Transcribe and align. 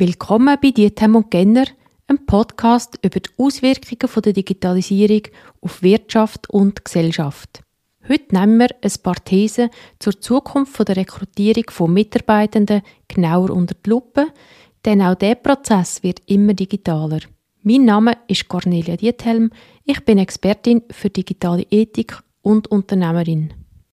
Willkommen 0.00 0.56
bei 0.62 0.70
Dietem 0.70 1.14
und 1.14 1.30
Genner, 1.30 1.66
einem 2.06 2.24
Podcast 2.24 2.98
über 3.04 3.20
die 3.20 3.28
Auswirkungen 3.36 4.22
der 4.24 4.32
Digitalisierung 4.32 5.24
auf 5.60 5.82
Wirtschaft 5.82 6.48
und 6.48 6.82
Gesellschaft. 6.82 7.60
Heute 8.08 8.34
nehmen 8.34 8.56
wir 8.60 8.68
ein 8.80 9.02
paar 9.02 9.22
Thesen 9.22 9.68
zur 9.98 10.18
Zukunft 10.18 10.88
der 10.88 10.96
Rekrutierung 10.96 11.64
von 11.68 11.92
Mitarbeitenden 11.92 12.80
genauer 13.08 13.50
unter 13.50 13.74
die 13.74 13.90
Lupe, 13.90 14.28
denn 14.86 15.02
auch 15.02 15.16
dieser 15.16 15.34
Prozess 15.34 16.02
wird 16.02 16.22
immer 16.24 16.54
digitaler. 16.54 17.20
Mein 17.62 17.84
Name 17.84 18.16
ist 18.26 18.48
Cornelia 18.48 18.96
Diethelm, 18.96 19.50
ich 19.84 20.02
bin 20.06 20.16
Expertin 20.16 20.80
für 20.90 21.10
digitale 21.10 21.66
Ethik 21.70 22.18
und 22.40 22.68
Unternehmerin. 22.68 23.52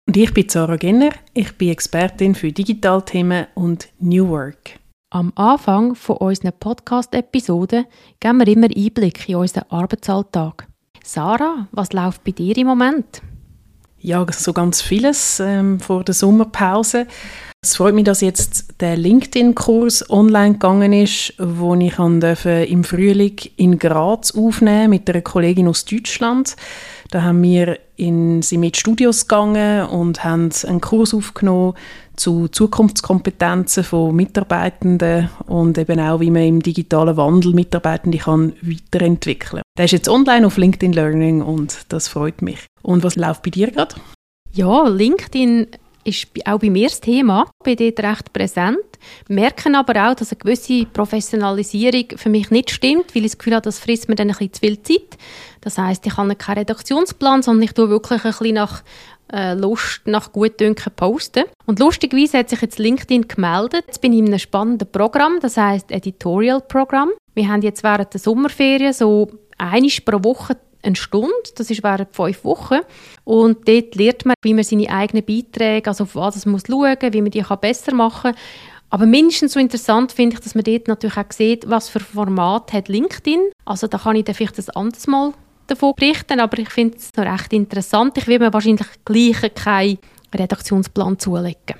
Und 0.06 0.18
ich 0.18 0.34
bin 0.34 0.50
Sarah 0.50 0.76
Genner, 0.76 1.12
ich 1.34 1.54
bin 1.54 1.70
Expertin 1.70 2.36
für 2.36 2.52
Digitalthemen 2.52 3.48
und 3.56 3.88
New 4.00 4.28
Work. 4.28 4.83
Am 5.14 5.32
Anfang 5.36 5.94
von 5.94 6.18
unseren 6.18 6.54
Podcast-Episoden 6.60 7.86
geben 8.20 8.40
wir 8.40 8.48
immer 8.48 8.66
Einblick 8.76 9.30
in 9.30 9.36
unseren 9.36 9.70
Arbeitsalltag. 9.70 10.66
Sarah, 11.04 11.68
was 11.72 11.94
läuft 11.94 12.24
bei 12.24 12.32
dir 12.32 12.58
im 12.58 12.66
Moment? 12.66 13.22
Ja, 14.00 14.26
so 14.32 14.54
ganz 14.54 14.82
vieles 14.82 15.40
ähm, 15.40 15.80
vor 15.80 16.04
der 16.04 16.16
Sommerpause. 16.16 17.06
Es 17.62 17.76
freut 17.76 17.94
mich, 17.94 18.06
dass 18.06 18.22
jetzt 18.22 18.82
der 18.82 18.98
LinkedIn-Kurs 18.98 20.10
online 20.10 20.54
gegangen 20.54 20.94
ist, 20.94 21.36
wo 21.38 21.76
ich 21.76 22.00
im 22.00 22.84
Frühling 22.84 23.38
in 23.56 23.78
Graz 23.78 24.32
aufnehmen 24.32 24.90
mit 24.90 25.08
einer 25.08 25.22
Kollegin 25.22 25.68
aus 25.68 25.86
Deutschland. 25.86 26.56
Da 27.14 27.22
haben 27.22 27.44
wir 27.44 27.78
in, 27.96 28.42
sind 28.42 28.76
Studios 28.76 29.28
gegangen 29.28 29.86
und 29.86 30.24
haben 30.24 30.50
einen 30.66 30.82
Kurs 30.82 31.14
aufgenommen 31.14 31.76
zu 32.16 32.48
Zukunftskompetenzen 32.48 33.84
von 33.84 34.16
Mitarbeitenden 34.16 35.30
und 35.46 35.78
eben 35.78 36.00
auch, 36.00 36.22
wie 36.22 36.32
man 36.32 36.42
im 36.42 36.64
digitalen 36.64 37.16
Wandel 37.16 37.54
Mitarbeitende 37.54 38.18
kann 38.18 38.54
weiterentwickeln 38.64 39.62
kann. 39.62 39.62
Der 39.78 39.86
ist 39.86 39.92
jetzt 39.92 40.10
online 40.10 40.48
auf 40.48 40.58
LinkedIn 40.58 40.94
Learning 40.94 41.44
und 41.44 41.86
das 41.90 42.08
freut 42.08 42.42
mich. 42.42 42.66
Und 42.82 43.04
was 43.04 43.16
läuft 43.16 43.44
bei 43.44 43.52
dir 43.52 43.70
gerade? 43.70 43.94
Ja, 44.52 44.88
LinkedIn 44.88 45.68
ist 46.04 46.28
auch 46.46 46.60
bei 46.60 46.70
mir 46.70 46.88
das 46.88 47.02
Thema. 47.02 47.46
Ich 47.66 47.76
bin 47.76 47.94
dort 47.96 48.06
recht 48.06 48.34
präsent, 48.34 48.78
merken 49.28 49.76
aber 49.76 50.10
auch, 50.10 50.16
dass 50.16 50.32
eine 50.32 50.40
gewisse 50.40 50.86
Professionalisierung 50.86 52.18
für 52.18 52.30
mich 52.30 52.52
nicht 52.52 52.72
stimmt, 52.72 53.16
weil 53.16 53.26
ich 53.26 53.32
das 53.32 53.38
Gefühl 53.38 53.56
habe, 53.56 53.64
das 53.64 53.80
frisst 53.80 54.10
mir 54.10 54.16
dann 54.16 54.30
ein 54.30 54.38
bisschen 54.38 54.54
zu 54.54 54.60
viel 54.60 54.82
Zeit. 54.82 55.18
Das 55.62 55.78
heißt, 55.78 56.06
ich 56.06 56.18
habe 56.18 56.36
keinen 56.36 56.60
Redaktionsplan, 56.60 57.42
sondern 57.42 57.64
ich 57.64 57.74
tue 57.74 57.90
wirklich 57.90 58.24
ein 58.24 58.32
bisschen 58.32 58.56
nach 58.56 58.84
äh, 59.32 59.54
Lust, 59.54 60.02
nach 60.06 60.32
Gutdünken 60.32 60.92
posten. 60.96 61.46
Und 61.66 61.80
lustigerweise 61.80 62.40
hat 62.40 62.50
sich 62.50 62.62
jetzt 62.62 62.80
LinkedIn 62.80 63.28
gemeldet. 63.28 63.86
Jetzt 63.88 64.02
bin 64.02 64.14
ich 64.14 64.20
in 64.20 64.28
einem 64.28 64.40
spannenden 64.40 64.92
Programm, 64.92 65.40
das 65.42 65.58
heißt 65.58 65.92
Editorial 65.92 66.62
Programm. 66.62 67.10
Wir 67.34 67.48
haben 67.48 67.62
jetzt 67.62 67.84
während 67.84 68.14
der 68.14 68.20
Sommerferien 68.20 68.94
so 68.94 69.32
einmal 69.58 69.90
pro 70.06 70.24
Woche 70.24 70.58
eine 70.84 70.96
Stunde, 70.96 71.34
das 71.56 71.70
ist 71.70 71.84
während 71.84 72.16
fünf 72.16 72.44
Wochen. 72.44 72.80
Und 73.24 73.68
dort 73.68 73.96
lernt 73.96 74.26
man, 74.26 74.36
wie 74.42 74.54
man 74.54 74.64
seine 74.64 74.90
eigenen 74.90 75.26
Beiträge, 75.26 75.90
also 75.90 76.04
auf 76.04 76.16
was 76.16 76.46
man 76.46 76.60
schauen 76.60 76.98
muss, 77.02 77.14
wie 77.14 77.22
man 77.22 77.32
die 77.32 77.44
besser 77.62 77.94
machen 77.94 78.34
kann. 78.34 78.42
Aber 78.90 79.08
mindestens 79.08 79.54
so 79.54 79.60
interessant 79.60 80.12
finde 80.12 80.36
ich, 80.36 80.42
dass 80.42 80.54
man 80.54 80.64
dort 80.64 80.88
natürlich 80.88 81.18
auch 81.18 81.32
sieht, 81.32 81.68
was 81.68 81.90
für 81.90 82.00
Format 82.00 82.74
hat 82.74 82.90
LinkedIn. 82.90 83.40
Also 83.66 83.88
da 83.88 83.98
kann 83.98 84.16
ich 84.16 84.26
dann 84.26 84.36
vielleicht 84.36 84.60
ein 84.60 84.70
anderes 84.76 85.08
Mal 85.08 85.34
davon 85.66 85.94
berichten, 85.96 86.40
aber 86.40 86.60
ich 86.60 86.70
finde 86.70 86.98
es 86.98 87.10
noch 87.18 87.26
recht 87.26 87.54
interessant. 87.54 88.18
Ich 88.18 88.28
will 88.28 88.38
mir 88.38 88.54
wahrscheinlich 88.54 88.86
gleich 89.04 89.56
keinen 89.56 89.98
Redaktionsplan 90.32 91.18
zulegen. 91.18 91.78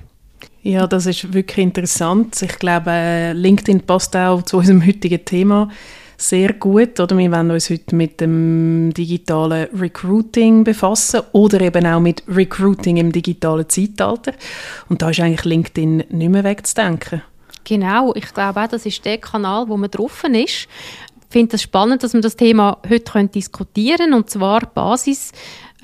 Ja, 0.62 0.86
das 0.86 1.06
ist 1.06 1.32
wirklich 1.32 1.58
interessant. 1.58 2.40
Ich 2.42 2.58
glaube, 2.58 3.32
LinkedIn 3.34 3.82
passt 3.82 4.16
auch 4.16 4.42
zu 4.42 4.56
unserem 4.56 4.84
heutigen 4.84 5.24
Thema 5.24 5.70
sehr 6.16 6.52
gut. 6.54 7.00
Oder 7.00 7.16
wir 7.16 7.30
wollen 7.32 7.50
uns 7.50 7.70
heute 7.70 7.94
mit 7.94 8.20
dem 8.20 8.92
digitalen 8.94 9.68
Recruiting 9.74 10.64
befassen 10.64 11.22
oder 11.32 11.60
eben 11.60 11.86
auch 11.86 12.00
mit 12.00 12.22
Recruiting 12.28 12.96
im 12.96 13.12
digitalen 13.12 13.68
Zeitalter. 13.68 14.32
Und 14.88 15.02
da 15.02 15.10
ist 15.10 15.20
eigentlich 15.20 15.44
LinkedIn 15.44 16.04
nicht 16.10 16.30
mehr 16.30 16.44
wegzudenken. 16.44 17.22
Genau, 17.64 18.14
ich 18.14 18.32
glaube 18.32 18.60
auch, 18.60 18.68
das 18.68 18.84
ist 18.86 19.04
der 19.04 19.18
Kanal, 19.18 19.68
wo 19.68 19.76
man 19.76 19.90
drauf 19.90 20.22
ist. 20.24 20.34
Ich 20.36 20.68
finde 21.30 21.56
es 21.56 21.62
spannend, 21.62 22.02
dass 22.02 22.12
wir 22.12 22.20
das 22.20 22.36
Thema 22.36 22.78
heute 22.88 23.26
diskutieren 23.28 23.96
können. 23.96 24.14
Und 24.14 24.30
zwar 24.30 24.60
Basis 24.66 25.32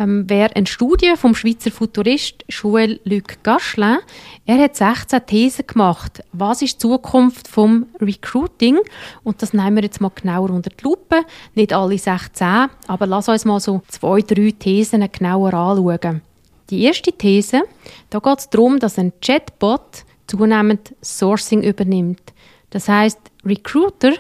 ähm, 0.01 0.29
wäre 0.29 0.57
eine 0.57 0.67
Studie 0.67 1.13
vom 1.17 1.35
Schweizer 1.35 1.71
Futurist 1.71 2.45
Joël 2.49 2.99
Luc 3.05 3.43
Gaschlin. 3.43 3.99
Er 4.47 4.59
hat 4.59 4.75
16 4.75 5.27
Thesen 5.27 5.67
gemacht. 5.67 6.25
Was 6.33 6.63
ist 6.63 6.75
die 6.75 6.79
Zukunft 6.79 7.47
vom 7.47 7.87
Recruiting? 8.01 8.79
Und 9.23 9.43
das 9.43 9.53
nehmen 9.53 9.77
wir 9.77 9.85
jetzt 9.85 10.01
mal 10.01 10.11
genauer 10.15 10.51
unter 10.51 10.71
die 10.71 10.83
Lupe. 10.83 11.23
Nicht 11.55 11.73
alle 11.73 11.99
16, 11.99 12.69
aber 12.87 13.07
lass 13.07 13.29
uns 13.29 13.45
mal 13.45 13.61
so 13.61 13.83
zwei, 13.89 14.23
drei 14.23 14.53
Thesen 14.59 15.07
genauer 15.13 15.55
anschauen. 15.55 16.23
Die 16.71 16.85
erste 16.85 17.13
These, 17.13 17.63
da 18.09 18.21
geht 18.21 18.39
es 18.39 18.49
darum, 18.49 18.79
dass 18.79 18.99
ein 18.99 19.13
Chatbot 19.21 20.05
zunehmend 20.27 20.95
Sourcing 21.03 21.63
übernimmt. 21.63 22.23
Das 22.71 22.89
heißt, 22.89 23.19
Recruiter 23.45 24.13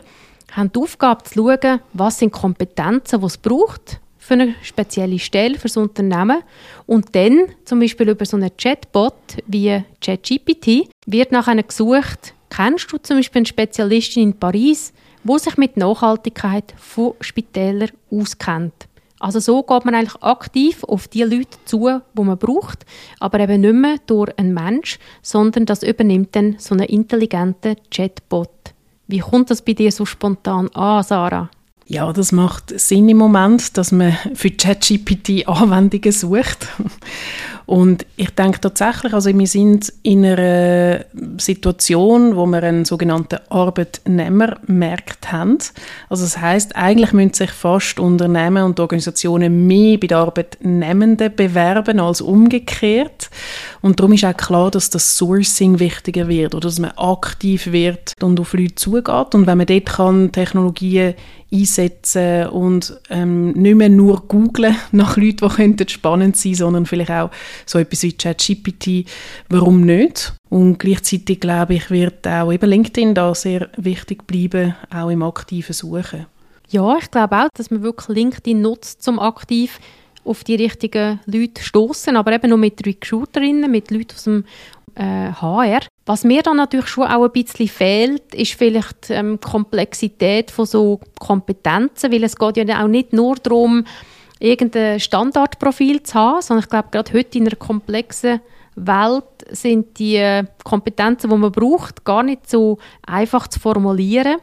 haben 0.52 0.72
die 0.72 0.80
Aufgabe 0.80 1.22
zu 1.22 1.34
schauen, 1.34 1.80
was 1.92 2.18
sind 2.18 2.32
Kompetenzen, 2.32 3.20
die 3.20 3.26
es 3.26 3.38
braucht 3.38 4.00
für 4.20 4.34
eine 4.34 4.54
spezielle 4.62 5.18
Stelle, 5.18 5.56
für 5.56 5.66
das 5.66 5.76
Unternehmen. 5.76 6.42
Und 6.86 7.16
dann, 7.16 7.46
zum 7.64 7.80
Beispiel 7.80 8.10
über 8.10 8.24
so 8.24 8.36
einen 8.36 8.56
Chatbot 8.56 9.14
wie 9.46 9.82
ChatGPT, 10.00 10.88
wird 11.06 11.32
nach 11.32 11.48
einer 11.48 11.64
gesucht, 11.64 12.34
kennst 12.50 12.92
du 12.92 12.98
zum 12.98 13.16
Beispiel 13.16 13.40
eine 13.40 13.46
Spezialistin 13.46 14.22
in 14.22 14.38
Paris, 14.38 14.92
wo 15.24 15.38
sich 15.38 15.56
mit 15.56 15.76
Nachhaltigkeit 15.76 16.74
von 16.76 17.14
Spitälern 17.20 17.90
auskennt. 18.10 18.86
Also 19.18 19.38
so 19.38 19.62
geht 19.62 19.84
man 19.84 19.94
eigentlich 19.94 20.22
aktiv 20.22 20.82
auf 20.84 21.06
die 21.08 21.22
Leute 21.22 21.58
zu, 21.66 22.00
wo 22.14 22.24
man 22.24 22.38
braucht, 22.38 22.86
aber 23.18 23.40
eben 23.40 23.60
nicht 23.60 23.74
mehr 23.74 23.96
durch 24.06 24.36
einen 24.38 24.54
Mensch, 24.54 24.98
sondern 25.20 25.66
das 25.66 25.82
übernimmt 25.82 26.34
dann 26.34 26.56
so 26.58 26.74
einen 26.74 26.86
intelligenten 26.86 27.76
Chatbot. 27.90 28.50
Wie 29.08 29.18
kommt 29.18 29.50
das 29.50 29.62
bei 29.62 29.74
dir 29.74 29.92
so 29.92 30.06
spontan 30.06 30.68
an, 30.68 31.02
Sarah? 31.02 31.50
Ja, 31.90 32.12
das 32.12 32.30
macht 32.30 32.78
Sinn 32.78 33.08
im 33.08 33.16
Moment, 33.16 33.76
dass 33.76 33.90
man 33.90 34.16
für 34.34 34.52
ChatGPT 34.52 35.48
Anwendungen 35.48 36.12
sucht. 36.12 36.68
Und 37.70 38.04
ich 38.16 38.30
denke 38.30 38.60
tatsächlich, 38.60 39.14
also 39.14 39.30
wir 39.32 39.46
sind 39.46 39.92
in 40.02 40.26
einer 40.26 41.04
Situation, 41.38 42.34
wo 42.34 42.44
wir 42.46 42.64
einen 42.64 42.84
sogenannten 42.84 43.38
Arbeitnehmermarkt 43.48 45.30
haben. 45.30 45.58
Also 46.08 46.24
das 46.24 46.36
heißt, 46.38 46.74
eigentlich 46.74 47.12
müssen 47.12 47.34
sich 47.34 47.52
fast 47.52 48.00
Unternehmen 48.00 48.64
und 48.64 48.80
Organisationen 48.80 49.68
mehr 49.68 49.98
bei 49.98 50.08
den 50.08 50.18
Arbeitnehmenden 50.18 51.32
bewerben 51.36 52.00
als 52.00 52.20
umgekehrt. 52.20 53.30
Und 53.82 54.00
darum 54.00 54.14
ist 54.14 54.24
auch 54.24 54.36
klar, 54.36 54.72
dass 54.72 54.90
das 54.90 55.16
Sourcing 55.16 55.78
wichtiger 55.78 56.26
wird 56.26 56.56
oder 56.56 56.66
dass 56.66 56.80
man 56.80 56.90
aktiv 56.96 57.70
wird 57.70 58.14
und 58.20 58.40
auf 58.40 58.52
Leute 58.52 58.74
zugeht. 58.74 59.34
Und 59.34 59.46
wenn 59.46 59.58
man 59.58 59.68
dort 59.68 59.86
kann 59.86 60.32
Technologien 60.32 61.14
einsetzen 61.52 62.46
und 62.48 62.98
ähm, 63.10 63.52
nicht 63.52 63.74
mehr 63.74 63.88
nur 63.88 64.22
googlen 64.28 64.76
nach 64.92 65.16
Leuten, 65.16 65.76
die 65.76 65.88
spannend 65.88 66.36
sein 66.36 66.54
sondern 66.54 66.86
vielleicht 66.86 67.10
auch 67.10 67.30
so 67.66 67.78
etwas 67.78 68.02
wie 68.02 68.12
ChatGPT. 68.12 69.06
Warum 69.48 69.82
nicht? 69.82 70.32
Und 70.48 70.78
gleichzeitig 70.78 71.40
glaube 71.40 71.74
ich, 71.74 71.90
wird 71.90 72.26
auch 72.26 72.52
eben 72.52 72.68
LinkedIn 72.68 73.14
da 73.14 73.34
sehr 73.34 73.68
wichtig 73.76 74.26
bleiben, 74.26 74.74
auch 74.92 75.10
im 75.10 75.22
aktiven 75.22 75.72
Suchen. 75.72 76.26
Ja, 76.68 76.96
ich 76.98 77.10
glaube 77.10 77.36
auch, 77.36 77.48
dass 77.54 77.70
man 77.70 77.82
wirklich 77.82 78.16
LinkedIn 78.16 78.60
nutzt, 78.60 79.06
um 79.08 79.18
aktiv 79.18 79.80
auf 80.24 80.44
die 80.44 80.54
richtigen 80.54 81.20
Leute 81.26 81.62
stoßen, 81.62 82.16
aber 82.16 82.32
eben 82.32 82.50
nur 82.50 82.58
mit 82.58 82.84
Recruiterinnen, 82.86 83.70
mit 83.70 83.90
Leuten 83.90 84.14
aus 84.14 84.24
dem 84.24 84.44
äh, 84.94 85.32
HR. 85.32 85.80
Was 86.06 86.24
mir 86.24 86.42
dann 86.42 86.58
natürlich 86.58 86.88
schon 86.88 87.08
auch 87.08 87.24
ein 87.24 87.32
bisschen 87.32 87.68
fehlt, 87.68 88.34
ist 88.34 88.54
vielleicht 88.54 89.10
ähm, 89.10 89.40
Komplexität 89.40 90.50
von 90.50 90.66
so 90.66 91.00
Kompetenzen, 91.18 92.12
weil 92.12 92.24
es 92.24 92.36
geht 92.36 92.56
ja 92.56 92.82
auch 92.82 92.88
nicht 92.88 93.12
nur 93.12 93.36
darum, 93.36 93.84
irgendein 94.40 94.98
Standardprofil 94.98 96.02
zu 96.02 96.14
haben, 96.14 96.42
sondern 96.42 96.64
ich 96.64 96.70
glaube, 96.70 96.88
gerade 96.90 97.12
heute 97.12 97.38
in 97.38 97.46
einer 97.46 97.56
komplexen 97.56 98.40
Welt 98.74 99.24
sind 99.50 99.98
die 99.98 100.42
Kompetenzen, 100.64 101.30
die 101.30 101.36
man 101.36 101.52
braucht, 101.52 102.04
gar 102.04 102.22
nicht 102.22 102.48
so 102.48 102.78
einfach 103.06 103.46
zu 103.48 103.60
formulieren. 103.60 104.38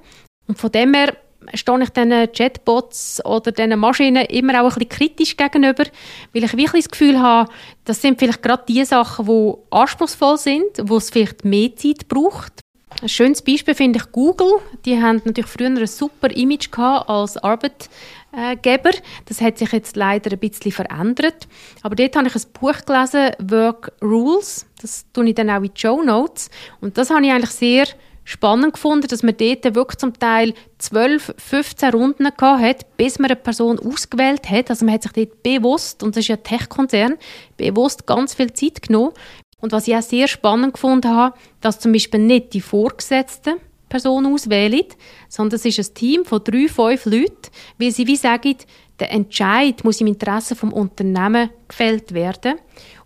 Und 0.47 0.57
von 0.57 0.71
dem 0.71 0.94
her 0.94 1.15
stehe 1.53 1.81
ich 1.81 1.89
diesen 1.89 2.31
Chatbots 2.31 3.23
oder 3.25 3.51
diesen 3.51 3.79
Maschinen 3.79 4.25
immer 4.25 4.61
auch 4.61 4.75
ein 4.77 4.88
bisschen 4.88 4.89
kritisch 4.89 5.38
gegenüber, 5.38 5.85
weil 6.33 6.44
ich 6.44 6.57
wirklich 6.57 6.83
das 6.85 6.91
Gefühl 6.91 7.19
habe, 7.19 7.49
das 7.85 8.01
sind 8.01 8.19
vielleicht 8.19 8.44
gerade 8.44 8.63
die 8.67 8.83
Sachen, 8.85 9.25
die 9.25 9.53
anspruchsvoll 9.71 10.38
sind, 10.38 10.71
wo 10.83 10.97
es 10.97 11.09
vielleicht 11.09 11.45
mehr 11.45 11.75
Zeit 11.75 12.07
braucht. 12.07 12.61
Ein 12.99 13.09
schönes 13.09 13.44
Beispiel 13.44 13.75
finde 13.75 13.99
ich 13.99 14.11
Google. 14.11 14.55
Die 14.85 14.99
haben 14.99 15.21
natürlich 15.23 15.51
früher 15.51 15.67
ein 15.67 15.85
super 15.85 16.31
Image 16.31 16.71
gehabt 16.71 17.07
als 17.07 17.38
Arbeitgeber. 17.38 18.89
Das 19.25 19.39
hat 19.39 19.59
sich 19.59 19.71
jetzt 19.71 19.95
leider 19.95 20.31
ein 20.31 20.39
bisschen 20.39 20.71
verändert. 20.71 21.47
Aber 21.83 21.95
dort 21.95 22.15
habe 22.15 22.27
ich 22.27 22.35
ein 22.35 22.41
Buch 22.59 22.85
gelesen, 22.85 23.31
Work 23.39 23.91
Rules. 24.01 24.65
Das 24.81 25.05
tue 25.13 25.29
ich 25.29 25.35
dann 25.35 25.51
auch 25.51 25.57
in 25.57 25.71
die 25.75 25.79
Show 25.79 26.01
Notes. 26.01 26.49
Und 26.81 26.97
das 26.97 27.11
habe 27.11 27.23
ich 27.23 27.31
eigentlich 27.31 27.51
sehr 27.51 27.85
spannend 28.23 28.73
gefunden, 28.73 29.07
dass 29.07 29.21
man 29.21 29.38
dort 29.38 29.75
wirklich 29.75 29.99
zum 29.99 30.17
Teil 30.17 30.55
12, 30.79 31.35
15 31.38 31.91
Runden 31.91 32.27
hat, 32.39 32.97
bis 32.97 33.19
man 33.19 33.29
eine 33.29 33.39
Person 33.39 33.79
ausgewählt 33.79 34.49
hat. 34.49 34.71
Also 34.71 34.85
man 34.85 34.95
hat 34.95 35.03
sich 35.03 35.13
dort 35.13 35.44
bewusst, 35.44 36.01
und 36.01 36.15
das 36.15 36.21
ist 36.23 36.29
ja 36.29 36.35
ein 36.35 36.44
Tech-Konzern, 36.44 37.17
bewusst 37.57 38.07
ganz 38.07 38.33
viel 38.33 38.51
Zeit 38.53 38.81
genommen. 38.81 39.13
Und 39.59 39.71
was 39.71 39.88
ich 39.88 39.95
auch 39.95 40.01
sehr 40.01 40.27
spannend 40.27 40.74
gefunden 40.74 41.09
habe, 41.09 41.38
dass 41.62 41.80
zum 41.80 41.92
Beispiel 41.92 42.19
nicht 42.19 42.54
die 42.54 42.62
Vorgesetzten 42.62 43.56
Person 43.89 44.25
auswählen, 44.25 44.86
sondern 45.30 45.56
es 45.56 45.65
ist 45.65 45.80
ein 45.80 45.95
Team 45.95 46.25
von 46.25 46.44
drei, 46.44 46.68
fünf 46.68 47.06
Leuten, 47.06 47.50
weil 47.80 47.92
sie 47.92 48.06
wie 48.06 48.18
sagen, 48.18 48.56
der 49.00 49.12
Entscheid 49.12 49.83
muss 49.83 50.01
im 50.01 50.07
Interesse 50.07 50.56
des 50.56 50.63
Unternehmens 50.63 51.51
gefällt 51.68 52.13
werden. 52.13 52.56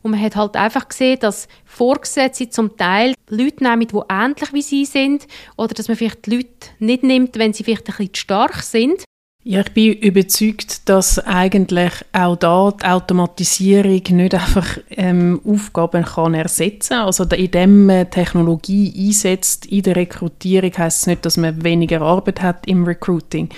Und 0.02 0.12
man 0.12 0.22
hat 0.22 0.36
halt 0.36 0.56
einfach 0.56 0.88
gesehen, 0.88 1.20
dass 1.20 1.48
Vorgesetzte 1.66 2.50
zum 2.50 2.76
Teil 2.76 3.14
Leute 3.30 3.64
nehmen, 3.64 3.88
die 3.88 4.00
ähnlich 4.10 4.54
wie 4.54 4.62
sie 4.62 4.86
sind, 4.86 5.28
oder 5.58 5.74
dass 5.74 5.88
man 5.88 5.98
vielleicht 5.98 6.26
die 6.26 6.38
Leute 6.38 6.70
nicht 6.80 7.04
nimmt, 7.04 7.38
wenn 7.38 7.54
sie 7.54 7.64
vielleicht 7.64 7.88
ein 7.88 7.96
bisschen 7.96 8.16
stark 8.16 8.64
sind. 8.64 9.04
Ja, 9.44 9.62
ich 9.62 9.72
bin 9.72 9.94
überzeugt, 9.94 10.88
dass 10.88 11.18
eigentlich 11.18 11.94
auch 12.14 12.36
da 12.36 12.72
die 12.80 12.86
Automatisierung 12.86 14.04
nicht 14.12 14.36
einfach 14.36 14.78
ähm, 14.92 15.42
Aufgaben 15.44 16.06
kann 16.06 16.36
ersetzen 16.36 16.90
kann. 16.90 17.06
Also 17.08 17.24
indem 17.24 17.88
man 17.88 18.12
Technologie 18.12 18.94
einsetzt 18.96 19.66
in 19.66 19.82
der 19.82 19.96
Rekrutierung, 19.96 20.72
heißt 20.78 21.02
es 21.02 21.08
nicht, 21.08 21.26
dass 21.26 21.38
man 21.38 21.64
weniger 21.64 22.02
Arbeit 22.02 22.44
hat 22.44 22.68
im 22.68 22.84
Recruiting. 22.84 23.50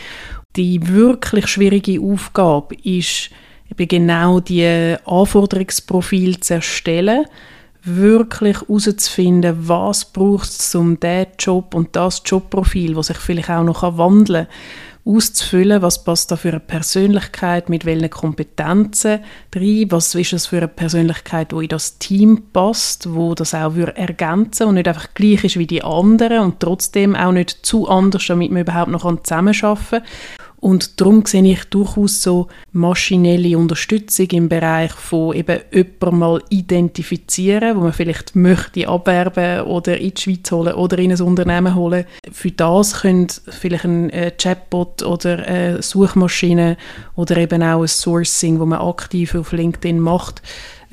Die 0.56 0.88
wirklich 0.88 1.48
schwierige 1.48 2.00
Aufgabe 2.00 2.76
ist 2.76 3.30
eben 3.70 3.88
genau 3.90 4.40
die 4.40 4.96
Anforderungsprofil 5.06 6.40
zu 6.40 6.54
erstellen, 6.54 7.26
wirklich 7.84 8.62
herauszufinden, 8.62 9.68
was 9.68 10.06
braucht 10.06 10.50
es, 10.50 10.74
um 10.76 10.98
diesen 10.98 11.28
Job 11.38 11.76
und 11.76 11.94
das 11.94 12.22
Jobprofil, 12.26 12.96
was 12.96 13.08
sich 13.08 13.18
vielleicht 13.18 13.50
auch 13.50 13.64
noch 13.64 13.98
wandeln 13.98 14.48
kann, 14.48 14.56
auszufüllen, 15.06 15.82
was 15.82 16.04
passt 16.04 16.32
da 16.32 16.38
für 16.38 16.50
eine 16.50 16.60
Persönlichkeit, 16.60 17.70
mit 17.70 17.86
welchen 17.86 18.10
Kompetenzen? 18.10 19.20
Drin, 19.52 19.92
was 19.92 20.16
ist 20.16 20.34
das 20.34 20.48
für 20.48 20.58
eine 20.58 20.68
Persönlichkeit, 20.68 21.52
die 21.52 21.64
in 21.64 21.68
das 21.68 21.98
Team 21.98 22.44
passt, 22.54 23.14
wo 23.14 23.36
das 23.36 23.54
auch 23.54 23.76
ergänzen 23.76 24.68
und 24.68 24.76
nicht 24.76 24.88
einfach 24.88 25.14
gleich 25.14 25.44
ist 25.44 25.58
wie 25.58 25.68
die 25.68 25.84
anderen 25.84 26.40
und 26.40 26.60
trotzdem 26.60 27.16
auch 27.16 27.34
nicht 27.34 27.66
zu 27.66 27.88
anders, 27.88 28.28
damit 28.28 28.52
man 28.52 28.62
überhaupt 28.62 28.92
noch 28.92 29.04
zusammenarbeiten 29.24 29.86
kann. 29.90 30.04
Und 30.64 31.02
darum 31.02 31.26
sehe 31.26 31.44
ich 31.44 31.66
durchaus 31.66 32.22
so 32.22 32.48
maschinelle 32.72 33.58
Unterstützung 33.58 34.28
im 34.28 34.48
Bereich 34.48 34.94
von 34.94 35.36
eben 35.36 35.60
jemanden 35.74 36.20
mal 36.20 36.42
identifizieren, 36.48 37.76
wo 37.76 37.82
man 37.82 37.92
vielleicht 37.92 38.38
möchte 38.38 38.88
abwerben 38.88 39.68
oder 39.68 39.98
in 39.98 40.14
die 40.14 40.22
Schweiz 40.22 40.50
holen 40.54 40.74
oder 40.76 41.00
in 41.00 41.12
ein 41.12 41.20
Unternehmen 41.20 41.76
holen. 41.76 42.06
Für 42.32 42.52
das 42.52 43.02
könnte 43.02 43.42
vielleicht 43.50 43.84
ein 43.84 44.10
äh, 44.12 44.32
Chatbot 44.32 45.04
oder 45.04 45.46
eine 45.46 45.82
Suchmaschine 45.82 46.78
oder 47.18 47.36
eben 47.36 47.62
auch 47.62 47.82
ein 47.82 47.88
Sourcing, 47.90 48.62
wo 48.62 48.66
man 48.66 48.80
aktiv 48.80 49.36
auf 49.36 49.52
LinkedIn 49.52 50.00
macht, 50.00 50.42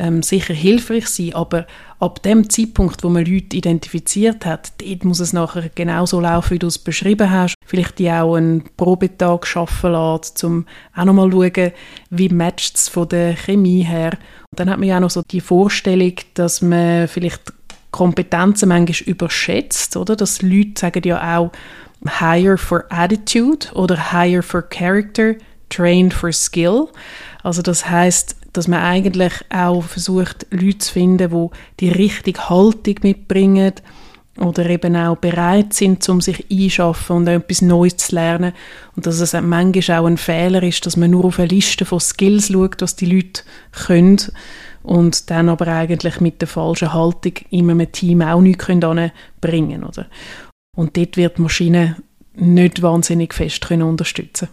ähm, 0.00 0.24
sicher 0.24 0.52
hilfreich 0.52 1.06
sein, 1.06 1.34
aber 1.34 1.68
ab 2.00 2.22
dem 2.22 2.48
Zeitpunkt, 2.48 3.04
wo 3.04 3.10
man 3.10 3.26
Leute 3.26 3.56
identifiziert 3.56 4.46
hat, 4.46 4.72
dort 4.78 5.04
muss 5.04 5.20
es 5.20 5.34
nachher 5.34 5.68
genauso 5.74 6.18
laufen, 6.18 6.54
wie 6.54 6.58
du 6.58 6.66
es 6.66 6.78
beschrieben 6.78 7.30
hast. 7.30 7.54
Vielleicht 7.64 7.98
die 7.98 8.10
auch 8.10 8.34
einen 8.34 8.64
Probetag 8.76 9.46
schaffen 9.46 9.92
lassen, 9.92 10.46
um 10.46 10.66
auch 10.96 11.04
nochmal 11.04 11.30
zu 11.30 11.42
schauen, 11.42 11.72
wie 12.08 12.28
matcht 12.30 12.76
es 12.76 12.88
von 12.88 13.08
der 13.08 13.36
Chemie 13.36 13.82
her. 13.82 14.12
Und 14.50 14.58
dann 14.58 14.70
hat 14.70 14.78
man 14.78 14.88
ja 14.88 14.96
auch 14.96 15.00
noch 15.00 15.10
so 15.10 15.22
die 15.30 15.42
Vorstellung, 15.42 16.14
dass 16.34 16.62
man 16.62 17.06
vielleicht 17.06 17.52
Kompetenzen 17.90 18.70
manchmal 18.70 19.08
überschätzt, 19.08 19.96
oder? 19.96 20.16
Dass 20.16 20.42
Leute 20.42 20.80
sagen 20.80 21.02
ja 21.04 21.38
auch 21.38 21.52
hire 22.18 22.56
for 22.56 22.86
attitude 22.88 23.66
oder 23.74 24.12
hire 24.12 24.42
for 24.42 24.62
character, 24.62 25.34
trained 25.68 26.14
for 26.14 26.32
skill. 26.32 26.88
Also 27.42 27.62
das 27.62 27.88
heißt, 27.88 28.36
dass 28.52 28.68
man 28.68 28.80
eigentlich 28.80 29.32
auch 29.50 29.82
versucht, 29.82 30.46
Leute 30.50 30.78
zu 30.78 30.92
finden, 30.92 31.30
die 31.30 31.48
die 31.80 31.90
richtige 31.90 32.48
Haltung 32.48 32.96
mitbringen 33.02 33.72
oder 34.38 34.68
eben 34.70 34.96
auch 34.96 35.16
bereit 35.16 35.74
sind, 35.74 36.08
um 36.08 36.20
sich 36.20 36.46
einzuschaffen 36.50 37.16
und 37.16 37.26
etwas 37.28 37.62
Neues 37.62 37.96
zu 37.98 38.14
lernen. 38.14 38.52
Und 38.96 39.06
dass 39.06 39.20
es 39.20 39.32
manchmal 39.34 39.98
auch 39.98 40.06
ein 40.06 40.16
Fehler 40.16 40.62
ist, 40.62 40.86
dass 40.86 40.96
man 40.96 41.10
nur 41.10 41.26
auf 41.26 41.38
eine 41.38 41.48
Liste 41.48 41.84
von 41.84 42.00
Skills 42.00 42.48
schaut, 42.48 42.80
was 42.80 42.96
die 42.96 43.06
Leute 43.06 43.42
können 43.72 44.20
und 44.82 45.30
dann 45.30 45.48
aber 45.48 45.68
eigentlich 45.68 46.20
mit 46.20 46.40
der 46.40 46.48
falschen 46.48 46.92
Haltung 46.92 47.34
in 47.50 47.70
einem 47.70 47.92
Team 47.92 48.22
auch 48.22 48.40
nichts 48.40 48.66
bringen 48.66 49.10
können. 49.40 50.06
Und 50.76 50.96
dort 50.96 51.16
wird 51.16 51.36
die 51.36 51.42
Maschine 51.42 51.96
nicht 52.34 52.80
wahnsinnig 52.80 53.34
fest 53.34 53.66
können 53.66 53.82
unterstützen 53.82 54.48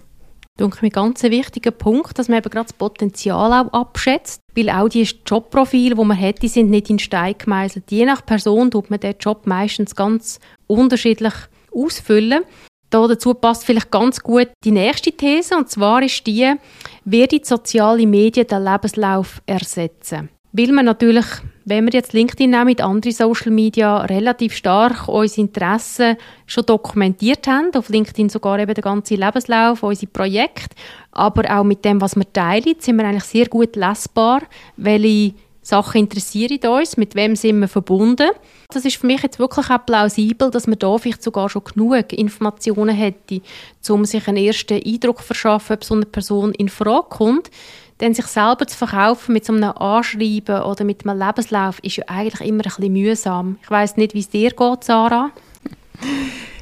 denke 0.58 0.80
mir 0.82 0.90
ganz 0.90 1.24
ein 1.24 1.32
wichtiger 1.32 1.72
Punkt, 1.72 2.18
dass 2.18 2.28
man 2.28 2.40
eben 2.40 2.50
gerade 2.50 2.66
das 2.66 2.74
Potenzial 2.74 3.54
auch 3.54 3.72
abschätzt, 3.74 4.42
weil 4.56 4.70
auch 4.70 4.90
die 4.90 5.08
Jobprofile, 5.26 5.96
die 5.96 6.04
man 6.04 6.20
hat, 6.20 6.42
die 6.42 6.48
sind 6.48 6.70
nicht 6.70 6.90
in 6.90 7.00
Stein 7.00 7.36
gemeißelt. 7.38 7.92
Je 7.92 8.06
nach 8.06 8.26
Person 8.26 8.72
tut 8.72 8.90
man 8.90 9.00
den 9.00 9.16
Job 9.20 9.46
meistens 9.46 9.96
ganz 9.96 10.40
unterschiedlich 10.68 11.34
ausfüllen. 11.74 12.44
Da 12.90 13.06
dazu 13.06 13.34
passt 13.34 13.66
vielleicht 13.66 13.92
ganz 13.92 14.22
gut 14.22 14.50
die 14.64 14.72
nächste 14.72 15.12
These, 15.12 15.58
und 15.58 15.70
zwar 15.70 16.02
ist 16.02 16.26
die, 16.26 16.54
wie 17.04 17.28
die 17.28 17.42
sozialen 17.44 18.10
Medien 18.10 18.48
den 18.48 18.64
Lebenslauf 18.64 19.42
ersetzen. 19.46 20.30
Weil 20.58 20.72
man 20.72 20.86
natürlich 20.86 21.26
wenn 21.70 21.86
wir 21.86 21.92
jetzt 21.92 22.14
LinkedIn 22.14 22.50
nehmen 22.50 22.68
mit 22.68 22.80
anderen 22.80 23.12
Social 23.12 23.52
Media 23.52 23.98
relativ 24.06 24.56
stark 24.56 25.10
unsere 25.10 25.42
Interessen 25.42 26.16
schon 26.46 26.66
dokumentiert 26.66 27.46
haben, 27.46 27.76
auf 27.76 27.90
LinkedIn 27.90 28.30
sogar 28.30 28.58
eben 28.58 28.74
den 28.74 28.82
ganzen 28.82 29.18
Lebenslauf, 29.18 29.84
unsere 29.84 30.10
Projekte, 30.10 30.78
aber 31.12 31.60
auch 31.60 31.66
mit 31.66 31.84
dem, 31.84 32.00
was 32.00 32.16
wir 32.16 32.32
teilen, 32.32 32.76
sind 32.80 32.96
wir 32.96 33.06
eigentlich 33.06 33.26
sehr 33.26 33.48
gut 33.48 33.76
lesbar, 33.76 34.44
welche 34.78 35.34
Sachen 35.62 36.00
interessieren 36.00 36.58
uns, 36.70 36.96
mit 36.96 37.16
wem 37.16 37.36
sind 37.36 37.60
wir 37.60 37.68
verbunden. 37.68 38.30
Das 38.70 38.86
ist 38.86 38.96
für 38.96 39.08
mich 39.08 39.22
jetzt 39.22 39.40
wirklich 39.40 39.70
auch 39.70 39.86
plausibel, 39.86 40.50
dass 40.50 40.68
man 40.68 40.80
da 40.80 40.98
vielleicht 40.98 41.22
sogar 41.22 41.50
schon 41.50 41.66
genug 41.66 42.14
Informationen 42.14 42.96
hätte, 42.96 43.42
um 43.90 44.06
sich 44.06 44.26
einen 44.30 44.38
ersten 44.38 44.82
Eindruck 44.82 45.18
zu 45.18 45.26
verschaffen, 45.26 45.74
ob 45.74 45.84
so 45.84 45.96
eine 45.96 46.06
Person 46.06 46.54
in 46.54 46.70
Frage 46.70 47.08
kommt. 47.10 47.52
Denn 48.00 48.14
sich 48.14 48.28
selber 48.28 48.68
zu 48.68 48.78
verkaufen 48.78 49.34
mit 49.34 49.46
so 49.46 49.54
einem 49.54 49.72
Anschreiben 49.72 50.62
oder 50.62 50.84
mit 50.84 51.06
einem 51.06 51.20
Lebenslauf 51.20 51.80
ist 51.84 51.98
ja 51.98 52.04
eigentlich 52.08 52.48
immer 52.48 52.64
ein 52.64 52.70
bisschen 52.70 52.94
mühsam. 52.94 53.58
Ich 53.64 53.72
weiß 53.72 53.98
nicht, 53.98 54.14
wie 54.14 54.20
es 54.20 54.30
dir 54.30 54.52
geht, 54.52 54.84
Sarah. 54.84 55.32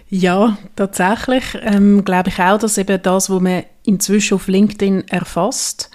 Ja, 0.09 0.57
tatsächlich 0.75 1.43
ähm, 1.61 2.05
glaube 2.05 2.29
ich 2.29 2.39
auch, 2.39 2.57
dass 2.57 2.77
eben 2.77 3.01
das, 3.01 3.29
was 3.29 3.41
man 3.41 3.63
inzwischen 3.83 4.35
auf 4.35 4.47
LinkedIn 4.47 5.07
erfasst, 5.09 5.89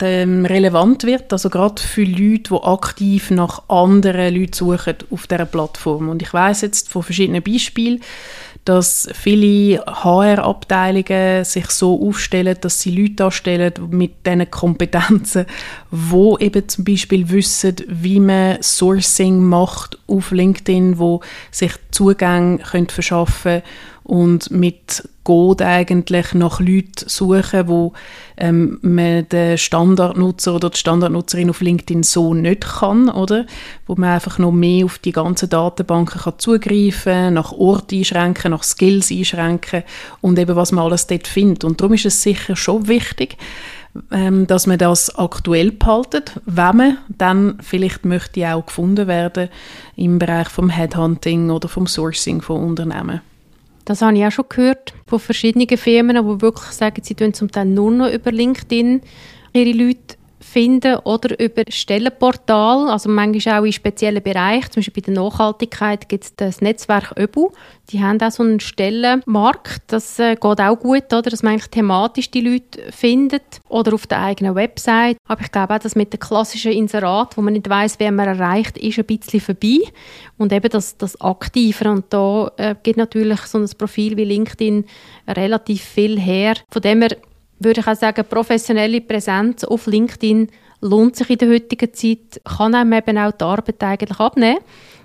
ähm, 0.00 0.44
relevant 0.44 1.04
wird, 1.04 1.32
also 1.32 1.48
gerade 1.48 1.80
für 1.82 2.04
Leute, 2.04 2.50
die 2.50 2.62
aktiv 2.62 3.30
nach 3.30 3.68
anderen 3.68 4.34
Leuten 4.34 4.52
suchen 4.52 4.96
auf 5.10 5.26
dieser 5.26 5.46
Plattform. 5.46 6.10
Und 6.10 6.22
ich 6.22 6.32
weiß 6.32 6.60
jetzt 6.60 6.90
von 6.90 7.02
verschiedenen 7.02 7.42
Beispielen, 7.42 8.00
dass 8.66 9.08
viele 9.14 9.82
HR-Abteilungen 9.86 11.44
sich 11.44 11.70
so 11.70 12.08
aufstellen, 12.08 12.58
dass 12.60 12.80
sie 12.80 12.90
Leute 12.90 13.24
anstellen 13.24 13.72
mit 13.90 14.26
diesen 14.26 14.50
Kompetenzen, 14.50 15.46
wo 15.90 16.36
eben 16.38 16.68
zum 16.68 16.84
Beispiel 16.84 17.30
wissen, 17.30 17.76
wie 17.86 18.20
man 18.20 18.60
Sourcing 18.60 19.42
macht 19.42 19.98
auf 20.08 20.32
LinkedIn, 20.32 20.98
wo 20.98 21.22
sich 21.50 21.72
Zugang 21.92 22.58
können 22.58 22.88
und 24.02 24.50
mit 24.50 25.08
Code 25.26 25.66
eigentlich 25.66 26.34
nach 26.34 26.60
Leuten 26.60 27.08
suchen, 27.08 27.66
wo 27.66 27.94
ähm, 28.36 28.78
man 28.82 29.28
den 29.28 29.58
Standardnutzer 29.58 30.54
oder 30.54 30.70
die 30.70 30.78
Standardnutzerin 30.78 31.50
auf 31.50 31.60
LinkedIn 31.60 32.04
so 32.04 32.32
nicht 32.32 32.60
kann, 32.60 33.08
oder? 33.08 33.44
Wo 33.88 33.96
man 33.96 34.10
einfach 34.10 34.38
noch 34.38 34.52
mehr 34.52 34.84
auf 34.84 34.98
die 35.00 35.10
ganzen 35.10 35.50
Datenbanken 35.50 36.20
kann 36.20 36.38
zugreifen, 36.38 37.34
nach 37.34 37.50
Ort 37.50 37.92
einschränken, 37.92 38.52
nach 38.52 38.62
Skills 38.62 39.10
einschränken 39.10 39.82
und 40.20 40.38
eben 40.38 40.54
was 40.54 40.70
man 40.70 40.84
alles 40.84 41.08
dort 41.08 41.26
findet. 41.26 41.64
Und 41.64 41.80
darum 41.80 41.94
ist 41.94 42.06
es 42.06 42.22
sicher 42.22 42.54
schon 42.54 42.86
wichtig, 42.86 43.36
ähm, 44.12 44.46
dass 44.46 44.68
man 44.68 44.78
das 44.78 45.16
aktuell 45.16 45.72
behaltet, 45.72 46.40
wenn 46.44 46.76
man 46.76 46.98
dann 47.08 47.58
vielleicht 47.62 48.04
möchte 48.04 48.46
auch 48.54 48.66
gefunden 48.66 49.08
werden 49.08 49.48
im 49.96 50.20
Bereich 50.20 50.50
vom 50.50 50.68
Headhunting 50.68 51.50
oder 51.50 51.66
vom 51.68 51.88
Sourcing 51.88 52.42
von 52.42 52.62
Unternehmen. 52.62 53.22
Das 53.86 54.02
habe 54.02 54.18
ich 54.18 54.24
auch 54.26 54.32
schon 54.32 54.46
gehört 54.48 54.94
von 55.06 55.20
verschiedenen 55.20 55.68
Firmen, 55.78 56.16
die 56.16 56.42
wirklich 56.42 56.72
sagen, 56.72 57.02
sie 57.02 57.14
tun 57.14 57.32
zum 57.32 57.50
Teil 57.50 57.66
nur 57.66 57.92
noch 57.92 58.12
über 58.12 58.32
LinkedIn 58.32 59.00
ihre 59.52 59.72
Leute 59.72 60.15
finden 60.56 60.96
oder 61.04 61.38
über 61.38 61.64
Stellenportal, 61.68 62.88
also 62.88 63.10
manchmal 63.10 63.60
auch 63.60 63.64
in 63.64 63.74
speziellen 63.74 64.22
Bereichen, 64.22 64.70
zum 64.70 64.80
Beispiel 64.80 65.02
bei 65.02 65.12
der 65.12 65.22
Nachhaltigkeit 65.22 66.08
gibt 66.08 66.24
es 66.24 66.34
das 66.34 66.62
Netzwerk 66.62 67.12
ÖBU, 67.18 67.52
die 67.90 68.02
haben 68.02 68.18
auch 68.22 68.30
so 68.30 68.42
einen 68.42 68.58
Stellenmarkt, 68.58 69.82
das 69.88 70.18
äh, 70.18 70.34
geht 70.34 70.60
auch 70.60 70.76
gut, 70.76 71.12
oder, 71.12 71.28
dass 71.28 71.42
man 71.42 71.52
eigentlich 71.52 71.68
thematisch 71.68 72.30
die 72.30 72.40
Leute 72.40 72.90
findet 72.90 73.60
oder 73.68 73.92
auf 73.92 74.06
der 74.06 74.22
eigenen 74.22 74.54
Website. 74.54 75.18
Aber 75.28 75.42
ich 75.42 75.52
glaube 75.52 75.74
auch, 75.74 75.78
dass 75.78 75.94
mit 75.94 76.14
dem 76.14 76.20
klassischen 76.20 76.72
Inserat, 76.72 77.36
wo 77.36 77.42
man 77.42 77.52
nicht 77.52 77.68
weiß, 77.68 77.96
wer 77.98 78.10
man 78.10 78.26
erreicht, 78.26 78.78
ist 78.78 78.98
ein 78.98 79.04
bisschen 79.04 79.40
vorbei. 79.40 79.80
Und 80.38 80.54
eben 80.54 80.70
das, 80.70 80.96
das 80.96 81.20
Aktive. 81.20 81.90
Und 81.90 82.06
da 82.08 82.50
äh, 82.56 82.74
gibt 82.82 82.96
natürlich 82.96 83.40
so 83.42 83.58
ein 83.58 83.68
Profil 83.76 84.16
wie 84.16 84.24
LinkedIn 84.24 84.86
relativ 85.28 85.82
viel 85.82 86.18
her. 86.18 86.54
Von 86.70 86.82
dem 86.82 87.02
her 87.02 87.16
würde 87.58 87.80
ich 87.80 87.86
auch 87.86 87.96
sagen, 87.96 88.24
professionelle 88.28 89.00
Präsenz 89.00 89.64
auf 89.64 89.86
LinkedIn 89.86 90.48
lohnt 90.80 91.16
sich 91.16 91.30
in 91.30 91.38
der 91.38 91.48
heutigen 91.48 91.92
Zeit, 91.92 92.40
kann 92.44 92.74
einem 92.74 92.92
eben 92.92 93.18
auch 93.18 93.32
die 93.32 93.44
Arbeit 93.44 93.82
eigentlich 93.82 94.20
abnehmen. 94.20 94.58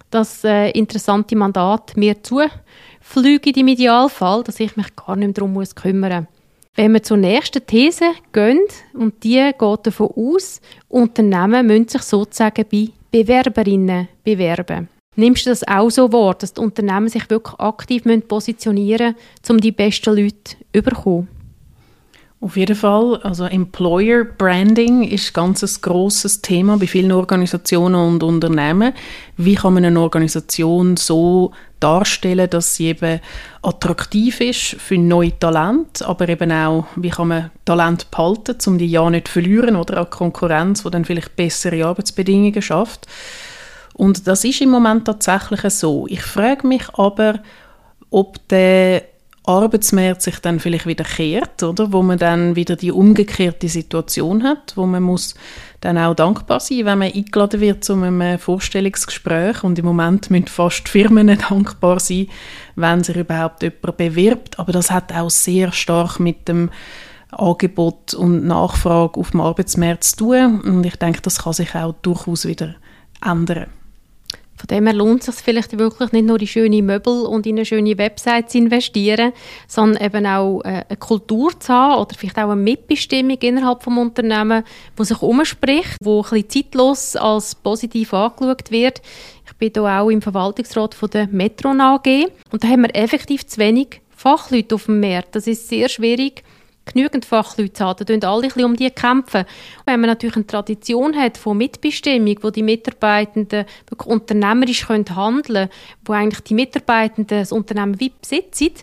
Das 0.09 0.43
äh, 0.43 0.71
interessante 0.71 1.35
Mandat 1.35 1.95
mir 1.95 2.15
zufliegt 2.21 3.57
im 3.57 3.67
Idealfall, 3.69 4.43
dass 4.43 4.59
ich 4.59 4.75
mich 4.75 4.95
gar 4.95 5.15
nicht 5.15 5.27
mehr 5.27 5.33
darum 5.33 5.53
muss 5.53 5.73
Wenn 6.75 6.93
wir 6.93 7.03
zur 7.03 7.17
nächsten 7.17 7.65
These 7.65 8.11
gehen, 8.31 8.59
und 8.93 9.23
die 9.23 9.51
geht 9.57 9.87
davon 9.87 10.09
aus, 10.15 10.61
Unternehmen 10.89 11.67
müssen 11.67 11.89
sich 11.89 12.01
sozusagen 12.01 12.65
bei 12.69 12.89
Bewerberinnen 13.11 14.07
bewerben. 14.23 14.89
Nimmst 15.17 15.45
du 15.45 15.49
das 15.49 15.67
auch 15.67 15.89
so 15.89 16.11
wahr, 16.13 16.35
dass 16.35 16.53
die 16.53 16.61
Unternehmen 16.61 17.09
sich 17.09 17.29
wirklich 17.29 17.59
aktiv 17.59 18.03
positionieren 18.27 19.15
müssen, 19.41 19.51
um 19.51 19.59
die 19.59 19.73
besten 19.73 20.15
Leute 20.15 20.55
zu 20.73 20.81
bekommen? 20.81 21.27
Auf 22.43 22.57
jeden 22.57 22.75
Fall, 22.75 23.17
also 23.21 23.45
Employer 23.45 24.23
Branding 24.23 25.03
ist 25.03 25.31
ganz 25.31 25.61
ein 25.61 25.81
grosses 25.83 26.41
Thema 26.41 26.75
bei 26.75 26.87
vielen 26.87 27.11
Organisationen 27.11 27.93
und 27.93 28.23
Unternehmen. 28.23 28.93
Wie 29.37 29.53
kann 29.53 29.75
man 29.75 29.85
eine 29.85 29.99
Organisation 29.99 30.97
so 30.97 31.51
darstellen, 31.79 32.49
dass 32.49 32.73
sie 32.73 32.87
eben 32.87 33.19
attraktiv 33.61 34.41
ist 34.41 34.81
für 34.81 34.97
neue 34.97 35.37
Talente, 35.37 36.07
aber 36.07 36.29
eben 36.29 36.51
auch, 36.51 36.85
wie 36.95 37.11
kann 37.11 37.27
man 37.27 37.51
Talent 37.63 38.09
behalten, 38.09 38.57
um 38.65 38.79
die 38.79 38.87
ja 38.87 39.07
nicht 39.07 39.27
zu 39.27 39.33
verlieren 39.33 39.75
oder 39.75 40.01
auch 40.01 40.09
Konkurrenz, 40.09 40.81
die 40.81 40.89
dann 40.89 41.05
vielleicht 41.05 41.35
bessere 41.35 41.85
Arbeitsbedingungen 41.85 42.63
schafft. 42.63 43.05
Und 43.93 44.25
das 44.25 44.43
ist 44.45 44.61
im 44.61 44.71
Moment 44.71 45.05
tatsächlich 45.05 45.61
so. 45.75 46.07
Ich 46.07 46.23
frage 46.23 46.65
mich 46.65 46.89
aber, 46.95 47.39
ob 48.09 48.47
der 48.47 49.10
Arbeitsmarkt 49.43 50.21
sich 50.21 50.37
dann 50.39 50.59
vielleicht 50.59 50.85
wieder 50.85 51.03
kehrt, 51.03 51.63
oder? 51.63 51.91
Wo 51.91 52.03
man 52.03 52.19
dann 52.19 52.55
wieder 52.55 52.75
die 52.75 52.91
umgekehrte 52.91 53.67
Situation 53.69 54.43
hat, 54.43 54.73
wo 54.75 54.85
man 54.85 55.01
muss 55.01 55.33
dann 55.79 55.97
auch 55.97 56.13
dankbar 56.13 56.59
sein, 56.59 56.85
wenn 56.85 56.99
man 56.99 57.11
eingeladen 57.11 57.59
wird 57.59 57.83
zu 57.83 57.93
einem 57.93 58.37
Vorstellungsgespräch 58.37 59.63
und 59.63 59.79
im 59.79 59.85
Moment 59.85 60.29
müssen 60.29 60.47
fast 60.47 60.87
Firmen 60.87 61.35
dankbar 61.49 61.99
sein, 61.99 62.27
wenn 62.75 63.03
sich 63.03 63.15
überhaupt 63.15 63.63
jemand 63.63 63.97
bewirbt, 63.97 64.59
aber 64.59 64.71
das 64.71 64.91
hat 64.91 65.11
auch 65.11 65.31
sehr 65.31 65.71
stark 65.71 66.19
mit 66.19 66.47
dem 66.47 66.69
Angebot 67.31 68.13
und 68.13 68.45
Nachfrage 68.45 69.19
auf 69.19 69.31
dem 69.31 69.41
Arbeitsmarkt 69.41 70.03
zu 70.03 70.17
tun 70.17 70.61
und 70.61 70.85
ich 70.85 70.97
denke, 70.97 71.21
das 71.21 71.43
kann 71.43 71.53
sich 71.53 71.73
auch 71.73 71.95
durchaus 72.03 72.45
wieder 72.45 72.75
ändern. 73.25 73.67
Von 74.61 74.67
dem 74.67 74.85
her 74.85 74.93
lohnt 74.93 75.27
es 75.27 75.37
sich 75.37 75.43
vielleicht 75.43 75.75
wirklich 75.79 76.11
nicht 76.11 76.27
nur 76.27 76.39
in 76.39 76.45
schöne 76.45 76.83
Möbel 76.83 77.23
und 77.23 77.47
in 77.47 77.55
eine 77.55 77.65
schöne 77.65 77.97
Website 77.97 78.51
zu 78.51 78.59
investieren, 78.59 79.33
sondern 79.67 80.03
eben 80.03 80.27
auch 80.27 80.61
äh, 80.61 80.83
eine 80.87 80.97
Kultur 80.99 81.59
zu 81.59 81.73
haben 81.73 81.99
oder 81.99 82.15
vielleicht 82.15 82.37
auch 82.37 82.51
eine 82.51 82.61
Mitbestimmung 82.61 83.37
innerhalb 83.39 83.79
des 83.79 83.87
Unternehmens, 83.87 84.65
die 84.99 85.03
sich 85.03 85.19
umspricht, 85.19 85.97
wo 85.99 86.21
ein 86.21 86.29
bisschen 86.29 86.49
zeitlos 86.49 87.15
als 87.15 87.55
positiv 87.55 88.13
angeschaut 88.13 88.69
wird. 88.69 89.01
Ich 89.47 89.53
bin 89.55 89.71
hier 89.73 89.99
auch 89.99 90.11
im 90.11 90.21
Verwaltungsrat 90.21 90.93
von 90.93 91.09
der 91.09 91.27
Metron 91.27 91.81
AG 91.81 92.27
und 92.51 92.63
da 92.63 92.67
haben 92.67 92.83
wir 92.83 92.95
effektiv 92.95 93.47
zu 93.47 93.57
wenig 93.57 93.99
Fachleute 94.15 94.75
auf 94.75 94.85
dem 94.85 94.99
Markt. 94.99 95.35
Das 95.35 95.47
ist 95.47 95.69
sehr 95.69 95.89
schwierig, 95.89 96.43
genügend 96.93 97.25
Fachleute 97.25 97.83
haben. 97.83 97.97
Da 97.97 98.03
kämpfen 98.05 98.25
alle 98.25 98.43
ein 98.43 98.47
bisschen 98.47 98.65
um 98.65 98.75
die 98.75 98.89
kämpfen. 98.89 99.45
Wenn 99.85 99.99
man 99.99 100.09
natürlich 100.09 100.35
eine 100.35 100.47
Tradition 100.47 101.15
hat 101.15 101.37
von 101.37 101.57
Mitbestimmung, 101.57 102.37
wo 102.41 102.49
die 102.49 102.63
Mitarbeitenden 102.63 103.65
unternehmerisch 104.05 104.87
können 104.87 105.15
handeln 105.15 105.69
können, 105.69 105.69
wo 106.05 106.13
eigentlich 106.13 106.41
die 106.41 106.53
Mitarbeitenden 106.53 107.39
das 107.39 107.51
Unternehmen 107.51 107.99
wie 107.99 108.09
besitzen, 108.09 108.73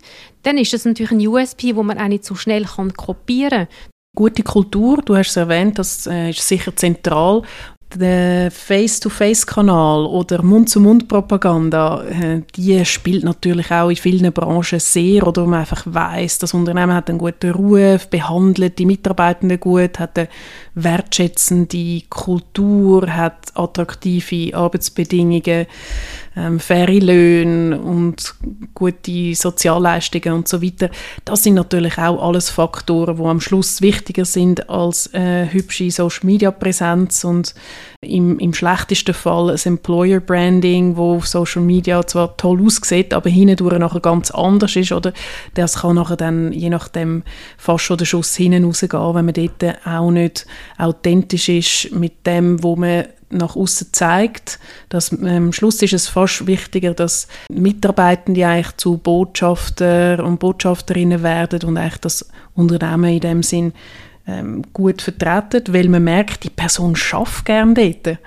dann 0.43 0.59
ist 0.59 0.73
das 0.73 0.85
natürlich 0.85 1.13
ein 1.13 1.27
USP, 1.27 1.77
wo 1.77 1.83
man 1.83 1.99
auch 1.99 2.09
nicht 2.09 2.25
so 2.25 2.35
schnell 2.35 2.65
kann 2.65 2.93
kopieren 2.95 3.67
kann. 3.67 3.93
Gute 4.17 4.43
Kultur, 4.43 5.01
du 5.05 5.17
hast 5.17 5.31
es 5.31 5.37
erwähnt, 5.37 5.79
das 5.79 6.07
äh, 6.07 6.31
ist 6.31 6.47
sicher 6.47 6.75
zentral 6.75 7.43
der 7.95 8.51
Face-to-Face-Kanal 8.51 10.05
oder 10.05 10.43
Mund-zu-Mund-Propaganda, 10.43 12.05
äh, 12.05 12.43
die 12.55 12.85
spielt 12.85 13.25
natürlich 13.25 13.71
auch 13.71 13.89
in 13.89 13.97
vielen 13.97 14.33
Branchen 14.33 14.79
sehr, 14.79 15.27
oder 15.27 15.47
man 15.47 15.61
einfach 15.61 15.85
weiß, 15.87 16.39
das 16.39 16.55
Unternehmen 16.55 16.95
hat 16.95 17.09
einen 17.09 17.19
guten 17.19 17.51
Ruf, 17.51 18.09
behandelt 18.09 18.79
die 18.79 18.87
Mitarbeitenden 18.87 19.59
gut, 19.59 19.99
hat 19.99 20.19
eine 20.19 20.29
wertschätzende 20.75 22.03
Kultur, 22.11 23.09
hat 23.09 23.53
attraktive 23.55 24.55
Arbeitsbedingungen, 24.55 25.67
ähm, 26.39 26.61
faire 26.61 27.01
Löhne 27.01 27.81
und 27.81 28.35
gute 28.75 29.35
Sozialleistungen 29.35 30.33
und 30.35 30.49
so 30.49 30.63
weiter. 30.63 30.91
Das 31.25 31.43
sind 31.43 31.55
natürlich 31.55 31.99
auch 31.99 32.23
alles 32.23 32.51
Faktoren, 32.51 33.17
die 33.17 33.23
am 33.23 33.41
Schluss 33.41 33.83
wichtiger 33.83 34.25
sind 34.25 34.71
als 34.71 35.13
äh, 35.15 35.47
hübsche 35.51 35.91
Social-Media-Präsenz 35.91 37.25
und 37.25 37.55
im, 38.01 38.39
im 38.39 38.55
schlechtesten 38.55 39.15
Fall 39.15 39.51
ein 39.51 39.59
Employer 39.65 40.21
Branding, 40.21 40.97
wo 40.97 41.17
auf 41.17 41.27
Social 41.27 41.63
Media 41.63 42.07
zwar 42.07 42.37
toll 42.37 42.65
aussieht, 42.65 43.13
aber 43.13 43.29
hindurch 43.29 43.79
nachher 43.79 44.01
ganz 44.01 44.31
anders 44.31 44.77
ist, 44.77 44.93
oder? 44.93 45.13
Das 45.55 45.81
kann 45.81 45.97
nachher 45.97 46.17
dann 46.17 46.53
je 46.53 46.71
nachdem 46.71 47.25
fast 47.57 47.85
schon 47.85 47.99
der 47.99 48.05
Schuss 48.05 48.37
hinten 48.37 48.65
rausgehen, 48.65 49.15
wenn 49.15 49.25
man 49.25 49.35
dort 49.35 49.87
auch 49.87 50.11
nicht 50.11 50.47
authentisch 50.77 51.49
ist 51.49 51.93
mit 51.93 52.25
dem, 52.27 52.63
wo 52.63 52.77
man 52.77 53.07
nach 53.31 53.57
außen 53.57 53.89
zeigt. 53.93 54.59
Dass, 54.89 55.13
ähm, 55.13 55.27
am 55.27 55.53
Schluss 55.53 55.83
ist 55.83 55.93
es 55.93 56.09
fast 56.09 56.47
wichtiger, 56.47 56.95
dass 56.95 57.29
Mitarbeitende 57.51 58.47
eigentlich 58.47 58.77
zu 58.77 58.99
Botschafter 58.99 60.25
und 60.25 60.41
Botschafterinnen 60.41 61.23
werden 61.23 61.69
und 61.69 61.77
eigentlich 61.77 61.99
das 61.99 62.29
Unternehmen 62.55 63.13
in 63.13 63.21
dem 63.21 63.43
Sinn 63.43 63.73
ähm, 64.27 64.63
gut 64.73 65.03
vertreten, 65.03 65.73
weil 65.73 65.89
man 65.89 66.05
merkt, 66.05 66.45
die 66.45 66.51
Person 66.51 66.97
schafft 66.97 67.47
gerne 67.47 67.75
dort. 67.75 68.19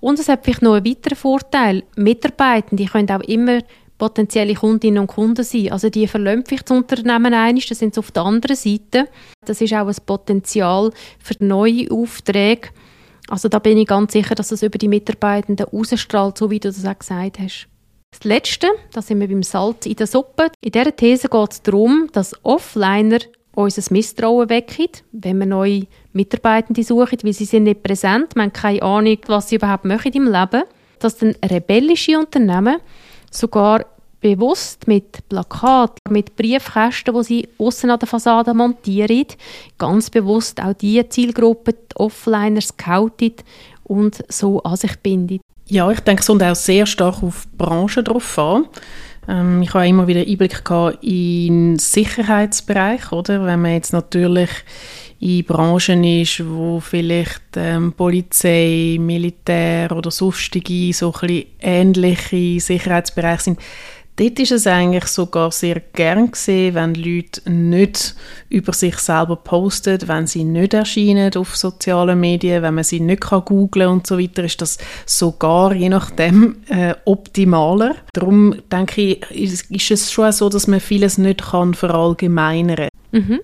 Und 0.00 0.18
es 0.18 0.28
hat 0.28 0.44
vielleicht 0.44 0.62
noch 0.62 0.74
einen 0.74 0.86
weiteren 0.86 1.16
Vorteil. 1.16 1.82
Mitarbeitende 1.96 2.84
können 2.84 3.10
auch 3.10 3.20
immer 3.20 3.60
potenzielle 3.96 4.54
Kundinnen 4.54 5.00
und 5.00 5.08
Kunden 5.08 5.42
sein. 5.42 5.72
Also 5.72 5.90
die 5.90 6.06
verlassen 6.06 6.44
vielleicht 6.46 6.70
das 6.70 6.76
Unternehmen 6.76 7.34
ein, 7.34 7.58
das 7.68 7.78
sind 7.78 7.94
sie 7.94 7.98
auf 7.98 8.12
der 8.12 8.22
anderen 8.22 8.56
Seite. 8.56 9.08
Das 9.44 9.60
ist 9.60 9.74
auch 9.74 9.88
ein 9.88 9.96
Potenzial 10.06 10.92
für 11.18 11.34
neue 11.40 11.90
Aufträge 11.90 12.68
also 13.28 13.48
da 13.48 13.58
bin 13.58 13.78
ich 13.78 13.86
ganz 13.86 14.12
sicher, 14.12 14.34
dass 14.34 14.52
es 14.52 14.62
über 14.62 14.78
die 14.78 14.88
Mitarbeitenden 14.88 15.66
ausstrahlt, 15.70 16.38
so 16.38 16.50
wie 16.50 16.60
du 16.60 16.68
das 16.68 16.84
auch 16.84 16.98
gesagt 16.98 17.38
hast. 17.38 17.68
Das 18.10 18.24
Letzte, 18.24 18.68
da 18.92 19.02
sind 19.02 19.20
wir 19.20 19.28
beim 19.28 19.42
Salz 19.42 19.84
in 19.86 19.96
der 19.96 20.06
Suppe. 20.06 20.50
In 20.62 20.72
dieser 20.72 20.96
These 20.96 21.28
geht 21.28 21.52
es 21.52 21.62
darum, 21.62 22.08
dass 22.12 22.34
Offliner 22.42 23.18
unser 23.54 23.92
Misstrauen 23.92 24.48
wecken, 24.48 24.88
wenn 25.12 25.38
wir 25.38 25.46
neue 25.46 25.86
Mitarbeitende 26.12 26.82
suchen, 26.82 27.18
weil 27.22 27.32
sie 27.32 27.44
sind 27.44 27.64
nicht 27.64 27.82
präsent, 27.82 28.34
man 28.36 28.46
hat 28.46 28.54
keine 28.54 28.82
Ahnung, 28.82 29.18
was 29.26 29.48
sie 29.48 29.56
überhaupt 29.56 29.84
machen 29.84 30.12
im 30.12 30.24
Leben. 30.24 30.62
Dass 31.00 31.18
dann 31.18 31.36
rebellische 31.44 32.18
Unternehmen 32.18 32.78
sogar 33.30 33.84
bewusst 34.20 34.86
mit 34.88 35.28
Plakaten, 35.28 35.98
mit 36.10 36.36
Briefkästen, 36.36 37.14
wo 37.14 37.22
sie 37.22 37.48
außen 37.58 37.90
an 37.90 37.98
der 37.98 38.08
Fassade 38.08 38.54
montieren, 38.54 39.26
ganz 39.78 40.10
bewusst 40.10 40.60
auch 40.62 40.74
diese 40.74 41.08
Zielgruppe, 41.08 41.72
die 41.72 41.96
Offliner, 41.96 42.60
scoutet 42.60 43.44
und 43.84 44.24
so 44.28 44.62
an 44.62 44.76
sich 44.76 44.98
bindet. 44.98 45.40
Ja, 45.66 45.90
ich 45.90 46.00
denke, 46.00 46.22
es 46.22 46.26
kommt 46.26 46.42
auch 46.42 46.54
sehr 46.54 46.86
stark 46.86 47.22
auf 47.22 47.46
die 47.52 47.56
Branche 47.56 48.02
drauf 48.02 48.38
an. 48.38 48.66
Ähm, 49.28 49.62
ich 49.62 49.74
habe 49.74 49.86
immer 49.86 50.06
wieder 50.06 50.20
Einblick 50.20 50.62
in 51.02 51.74
den 51.74 51.78
Sicherheitsbereich, 51.78 53.12
oder? 53.12 53.44
Wenn 53.44 53.60
man 53.60 53.74
jetzt 53.74 53.92
natürlich 53.92 54.50
in 55.20 55.44
Branchen 55.44 56.04
ist, 56.04 56.48
wo 56.48 56.80
vielleicht 56.80 57.56
ähm, 57.56 57.92
Polizei, 57.92 58.96
Militär 58.98 59.92
oder 59.92 60.10
sonstige 60.10 60.92
so 60.92 61.12
ein 61.20 61.44
ähnliche 61.60 62.60
Sicherheitsbereiche 62.60 63.42
sind, 63.42 63.60
Dort 64.18 64.40
ist 64.40 64.50
es 64.50 64.66
eigentlich 64.66 65.04
sogar 65.04 65.52
sehr 65.52 65.80
gern 65.92 66.32
gesehen, 66.32 66.74
wenn 66.74 66.94
Leute 66.94 67.48
nicht 67.48 68.16
über 68.48 68.72
sich 68.72 68.96
selber 68.98 69.36
posten, 69.36 69.96
wenn 70.06 70.26
sie 70.26 70.42
nicht 70.42 70.74
erscheinen 70.74 71.32
auf 71.36 71.56
sozialen 71.56 72.18
Medien, 72.18 72.64
wenn 72.64 72.74
man 72.74 72.82
sie 72.82 72.98
nicht 72.98 73.20
kann 73.20 73.44
googlen 73.44 73.88
und 73.88 74.08
so 74.08 74.18
weiter, 74.18 74.42
ist 74.42 74.60
das 74.60 74.78
sogar 75.06 75.72
je 75.72 75.88
nachdem 75.88 76.56
äh, 76.68 76.94
optimaler. 77.04 77.94
Darum 78.12 78.56
denke 78.72 79.02
ich, 79.02 79.30
ist, 79.30 79.70
ist, 79.70 79.90
es 79.92 80.10
schon 80.10 80.32
so, 80.32 80.48
dass 80.48 80.66
man 80.66 80.80
vieles 80.80 81.16
nicht 81.16 81.52
kann 81.52 81.74
verallgemeinern. 81.74 82.88
Mhm. 83.12 83.38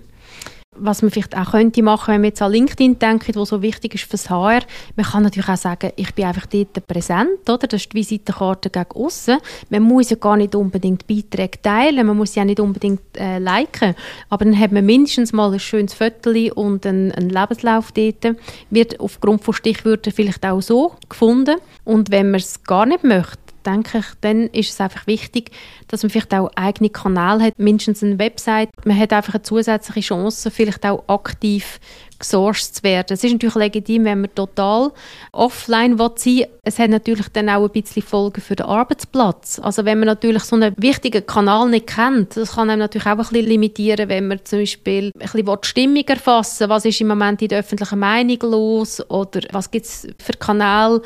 Was 0.77 1.01
man 1.01 1.11
vielleicht 1.11 1.37
auch 1.37 1.51
könnte 1.51 1.81
machen, 1.81 2.13
wenn 2.13 2.21
man 2.21 2.29
jetzt 2.29 2.41
an 2.41 2.51
LinkedIn 2.51 2.99
denkt, 2.99 3.35
wo 3.35 3.45
so 3.45 3.61
wichtig 3.61 3.95
ist 3.95 4.03
fürs 4.05 4.29
HR, 4.29 4.61
man 4.95 5.05
kann 5.05 5.23
natürlich 5.23 5.49
auch 5.49 5.57
sagen, 5.57 5.91
ich 5.95 6.13
bin 6.13 6.25
einfach 6.25 6.45
dort 6.47 6.85
präsent, 6.87 7.49
oder? 7.49 7.67
Das 7.67 7.81
ist 7.81 7.93
die 7.93 7.97
Visitenkarte 7.97 8.69
gegen 8.69 8.91
außen. 8.91 9.37
Man 9.69 9.83
muss 9.83 10.09
ja 10.09 10.17
gar 10.17 10.37
nicht 10.37 10.55
unbedingt 10.55 11.07
Beiträge 11.07 11.61
teilen, 11.61 12.07
man 12.07 12.17
muss 12.17 12.35
ja 12.35 12.45
nicht 12.45 12.59
unbedingt 12.59 13.01
äh, 13.17 13.39
liken, 13.39 13.95
aber 14.29 14.45
dann 14.45 14.59
hat 14.59 14.71
man 14.71 14.85
mindestens 14.85 15.33
mal 15.33 15.51
ein 15.53 15.59
schönes 15.59 15.93
Foto 15.93 16.31
und 16.55 16.85
einen, 16.85 17.11
einen 17.11 17.29
Lebenslauf 17.29 17.91
dort. 17.91 18.35
Wird 18.69 18.99
aufgrund 18.99 19.43
von 19.43 19.53
Stichwörtern 19.53 20.13
vielleicht 20.13 20.45
auch 20.45 20.61
so 20.61 20.95
gefunden. 21.09 21.55
Und 21.83 22.11
wenn 22.11 22.31
man 22.31 22.39
es 22.39 22.63
gar 22.63 22.85
nicht 22.85 23.03
möchte, 23.03 23.44
denke 23.65 23.99
ich, 23.99 24.05
dann 24.21 24.47
ist 24.47 24.71
es 24.71 24.81
einfach 24.81 25.07
wichtig, 25.07 25.51
dass 25.87 26.03
man 26.03 26.09
vielleicht 26.09 26.33
auch 26.33 26.51
eigene 26.55 26.89
Kanäle 26.89 27.43
hat, 27.43 27.59
mindestens 27.59 28.03
eine 28.03 28.19
Website. 28.19 28.69
Man 28.85 28.97
hat 28.99 29.13
einfach 29.13 29.35
eine 29.35 29.43
zusätzliche 29.43 30.01
Chance, 30.01 30.51
vielleicht 30.51 30.85
auch 30.85 31.03
aktiv 31.07 31.79
gesourced 32.19 32.75
zu 32.75 32.83
werden. 32.83 33.13
Es 33.13 33.23
ist 33.23 33.33
natürlich 33.33 33.55
legitim, 33.55 34.05
wenn 34.05 34.21
man 34.21 34.33
total 34.33 34.91
offline 35.31 35.97
sein 35.97 35.99
will. 35.99 36.47
Es 36.63 36.79
hat 36.79 36.89
natürlich 36.89 37.27
dann 37.29 37.49
auch 37.49 37.63
ein 37.63 37.71
bisschen 37.71 38.01
Folgen 38.01 38.41
für 38.41 38.55
den 38.55 38.65
Arbeitsplatz. 38.65 39.59
Also 39.59 39.85
wenn 39.85 39.99
man 39.99 40.07
natürlich 40.07 40.43
so 40.43 40.55
einen 40.55 40.73
wichtigen 40.77 41.25
Kanal 41.25 41.69
nicht 41.69 41.87
kennt, 41.87 42.37
das 42.37 42.55
kann 42.55 42.69
einem 42.69 42.79
natürlich 42.79 43.05
auch 43.05 43.11
ein 43.11 43.17
bisschen 43.17 43.45
limitieren, 43.45 44.09
wenn 44.09 44.27
man 44.27 44.43
zum 44.43 44.59
Beispiel 44.59 45.11
ein 45.13 45.19
bisschen 45.19 45.45
die 45.45 45.67
Stimmung 45.67 46.07
erfassen 46.07 46.61
will. 46.61 46.69
Was 46.69 46.85
ist 46.85 47.01
im 47.01 47.07
Moment 47.07 47.41
in 47.41 47.49
der 47.49 47.59
öffentlichen 47.59 47.99
Meinung 47.99 48.39
los? 48.41 49.01
Oder 49.09 49.41
was 49.51 49.69
gibt 49.69 49.85
es 49.85 50.07
für 50.17 50.33
Kanäle, 50.33 51.01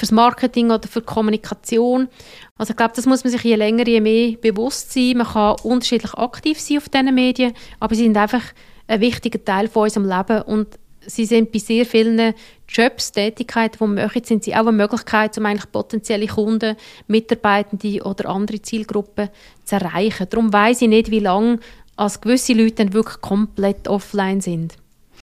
fürs 0.00 0.12
Marketing 0.12 0.70
oder 0.70 0.88
für 0.88 1.00
die 1.00 1.06
Kommunikation. 1.06 2.08
Also 2.56 2.72
ich 2.72 2.76
glaube, 2.76 2.94
das 2.96 3.06
muss 3.06 3.22
man 3.22 3.30
sich 3.30 3.42
je 3.42 3.54
länger, 3.54 3.86
je 3.86 4.00
mehr 4.00 4.36
bewusst 4.38 4.92
sein. 4.92 5.18
Man 5.18 5.26
kann 5.26 5.56
unterschiedlich 5.62 6.14
aktiv 6.14 6.58
sein 6.58 6.78
auf 6.78 6.88
diesen 6.88 7.14
Medien, 7.14 7.52
aber 7.78 7.94
sie 7.94 8.04
sind 8.04 8.16
einfach 8.16 8.42
ein 8.88 9.00
wichtiger 9.00 9.44
Teil 9.44 9.68
von 9.68 9.84
unserem 9.84 10.08
Leben 10.08 10.42
und 10.42 10.66
sie 11.06 11.26
sind 11.26 11.52
bei 11.52 11.58
sehr 11.58 11.84
vielen 11.84 12.34
Jobs, 12.68 13.12
Tätigkeiten, 13.12 13.76
die 13.78 13.96
wir 13.96 14.04
machen, 14.04 14.24
sind 14.24 14.44
sie 14.44 14.54
auch 14.54 14.60
eine 14.60 14.72
Möglichkeit, 14.72 15.36
um 15.38 15.46
eigentlich 15.46 15.70
potenzielle 15.70 16.26
Kunden, 16.26 16.76
Mitarbeitende 17.06 18.02
oder 18.02 18.28
andere 18.30 18.62
Zielgruppen 18.62 19.28
zu 19.64 19.74
erreichen. 19.76 20.26
Darum 20.30 20.52
weiß 20.52 20.82
ich 20.82 20.88
nicht, 20.88 21.10
wie 21.10 21.20
lange 21.20 21.58
als 21.96 22.20
gewisse 22.20 22.54
Leute 22.54 22.76
dann 22.76 22.94
wirklich 22.94 23.20
komplett 23.20 23.86
offline 23.86 24.40
sind. 24.40 24.76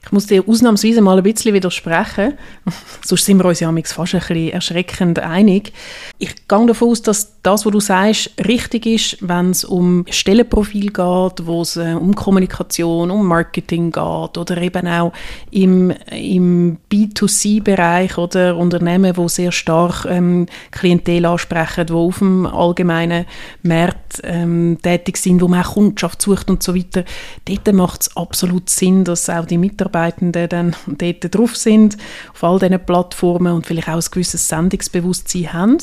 Ich 0.04 0.12
muss 0.12 0.26
dir 0.26 0.46
ausnahmsweise 0.46 1.00
mal 1.00 1.16
ein 1.16 1.23
bisschen 1.23 1.54
widersprechen. 1.54 2.34
Sonst 3.04 3.25
sind 3.25 3.38
wir 3.38 3.46
uns 3.46 3.61
ja 3.61 3.73
fast 3.84 4.14
ein 4.14 4.20
bisschen 4.20 4.50
erschreckend 4.50 5.18
einig. 5.18 5.73
Ich 6.18 6.46
gehe 6.46 6.66
davon 6.66 6.90
aus, 6.90 7.02
dass 7.02 7.40
das, 7.42 7.64
was 7.64 7.73
du 7.73 7.80
sagst, 7.80 8.30
richtig 8.46 8.87
ist, 8.87 9.16
wenn 9.20 9.50
es 9.50 9.64
um 9.64 10.04
Stellenprofil 10.08 10.88
geht, 10.88 11.46
wo 11.46 11.62
es 11.62 11.76
äh, 11.76 11.94
um 11.94 12.14
Kommunikation, 12.14 13.11
um 13.11 13.26
Marketing 13.26 13.90
geht 13.90 14.38
oder 14.38 14.58
eben 14.58 14.87
auch 14.87 15.12
im, 15.50 15.90
im 16.11 16.78
B2C-Bereich 16.90 18.18
oder 18.18 18.56
Unternehmen, 18.56 19.16
wo 19.16 19.28
sehr 19.28 19.52
stark 19.52 20.06
ähm, 20.06 20.46
Klientel 20.70 21.25
ansprechen, 21.26 21.88
wo 21.88 22.08
auf 22.08 22.18
dem 22.18 22.46
allgemeinen 22.46 23.26
Markt 23.62 24.20
ähm, 24.23 24.78
tätig 24.82 25.16
sind, 25.16 25.40
wo 25.40 25.49
man 25.49 25.64
auch 25.64 25.75
Kundschaft 25.75 26.23
sucht 26.23 26.50
und 26.50 26.62
so 26.62 26.75
weiter. 26.75 27.04
Dort 27.46 27.73
macht 27.75 28.02
es 28.02 28.16
absolut 28.16 28.70
Sinn, 28.70 29.04
dass 29.04 29.28
auch 29.28 29.46
die 29.46 29.58
Mitarbeiter 29.58 29.93
Mitarbeitenden 29.94 30.48
dann 30.48 30.76
dort 30.86 31.34
drauf 31.34 31.56
sind, 31.56 31.96
auf 32.32 32.44
all 32.44 32.58
diesen 32.58 32.84
Plattformen 32.84 33.52
und 33.52 33.66
vielleicht 33.66 33.88
auch 33.88 33.94
ein 33.94 34.10
gewisses 34.10 34.48
Sendungsbewusstsein 34.48 35.52
haben. 35.52 35.78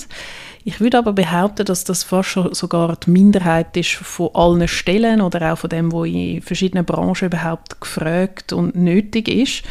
Ich 0.63 0.79
würde 0.79 0.99
aber 0.99 1.13
behaupten, 1.13 1.65
dass 1.65 1.85
das 1.85 2.03
fast 2.03 2.29
schon 2.29 2.53
sogar 2.53 2.95
die 2.97 3.09
Minderheit 3.09 3.75
ist 3.77 3.93
von 3.93 4.29
allen 4.33 4.67
Stellen 4.67 5.21
oder 5.21 5.53
auch 5.53 5.57
von 5.57 5.69
dem, 5.71 5.91
was 5.91 6.07
in 6.07 6.41
verschiedenen 6.41 6.85
Branchen 6.85 7.27
überhaupt 7.27 7.81
gefragt 7.81 8.53
und 8.53 8.75
nötig 8.75 9.27
ist. 9.27 9.63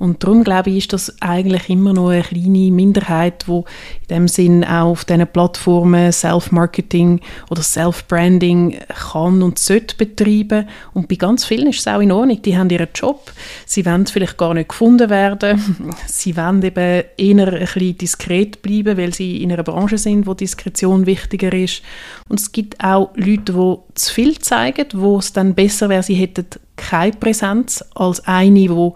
Und 0.00 0.24
darum 0.24 0.44
glaube 0.44 0.70
ich, 0.70 0.78
ist 0.78 0.94
das 0.94 1.14
eigentlich 1.20 1.68
immer 1.68 1.92
noch 1.92 2.08
eine 2.08 2.22
kleine 2.22 2.72
Minderheit, 2.72 3.46
wo 3.46 3.66
in 4.08 4.16
dem 4.16 4.28
Sinn 4.28 4.64
auch 4.64 4.86
auf 4.88 5.04
diesen 5.04 5.26
Plattformen 5.26 6.10
Self-Marketing 6.10 7.20
oder 7.50 7.62
Self-Branding 7.62 8.78
kann 8.88 9.42
und 9.42 9.58
sollte 9.58 9.96
betreiben. 9.96 10.66
Und 10.94 11.06
bei 11.08 11.16
ganz 11.16 11.44
vielen 11.44 11.68
ist 11.68 11.80
es 11.80 11.86
auch 11.86 12.00
in 12.00 12.12
Ordnung. 12.12 12.40
Die 12.40 12.56
haben 12.56 12.70
ihren 12.70 12.88
Job. 12.94 13.30
Sie 13.66 13.84
wollen 13.84 14.06
vielleicht 14.06 14.38
gar 14.38 14.54
nicht 14.54 14.70
gefunden 14.70 15.10
werden. 15.10 15.84
Sie 16.06 16.34
wollen 16.34 16.62
eben 16.62 17.04
eher 17.18 17.52
ein 17.52 17.60
bisschen 17.60 17.98
diskret 17.98 18.62
bleiben, 18.62 18.96
weil 18.96 19.12
sie 19.12 19.42
in 19.42 19.52
einer 19.52 19.62
Branche 19.62 19.98
sind, 19.98 20.26
wo 20.26 20.32
Diskretion 20.32 21.04
wichtiger 21.04 21.52
ist. 21.52 21.82
Und 22.26 22.40
es 22.40 22.52
gibt 22.52 22.82
auch 22.82 23.10
Leute, 23.16 23.52
die 23.52 23.76
zu 23.94 24.14
viel 24.14 24.38
zeigen, 24.38 24.86
wo 24.94 25.18
es 25.18 25.34
dann 25.34 25.54
besser 25.54 25.90
wäre, 25.90 26.02
sie 26.02 26.14
hätten 26.14 26.46
keine 26.76 27.12
Präsenz 27.12 27.84
als 27.94 28.26
eine, 28.26 28.60
die 28.60 28.92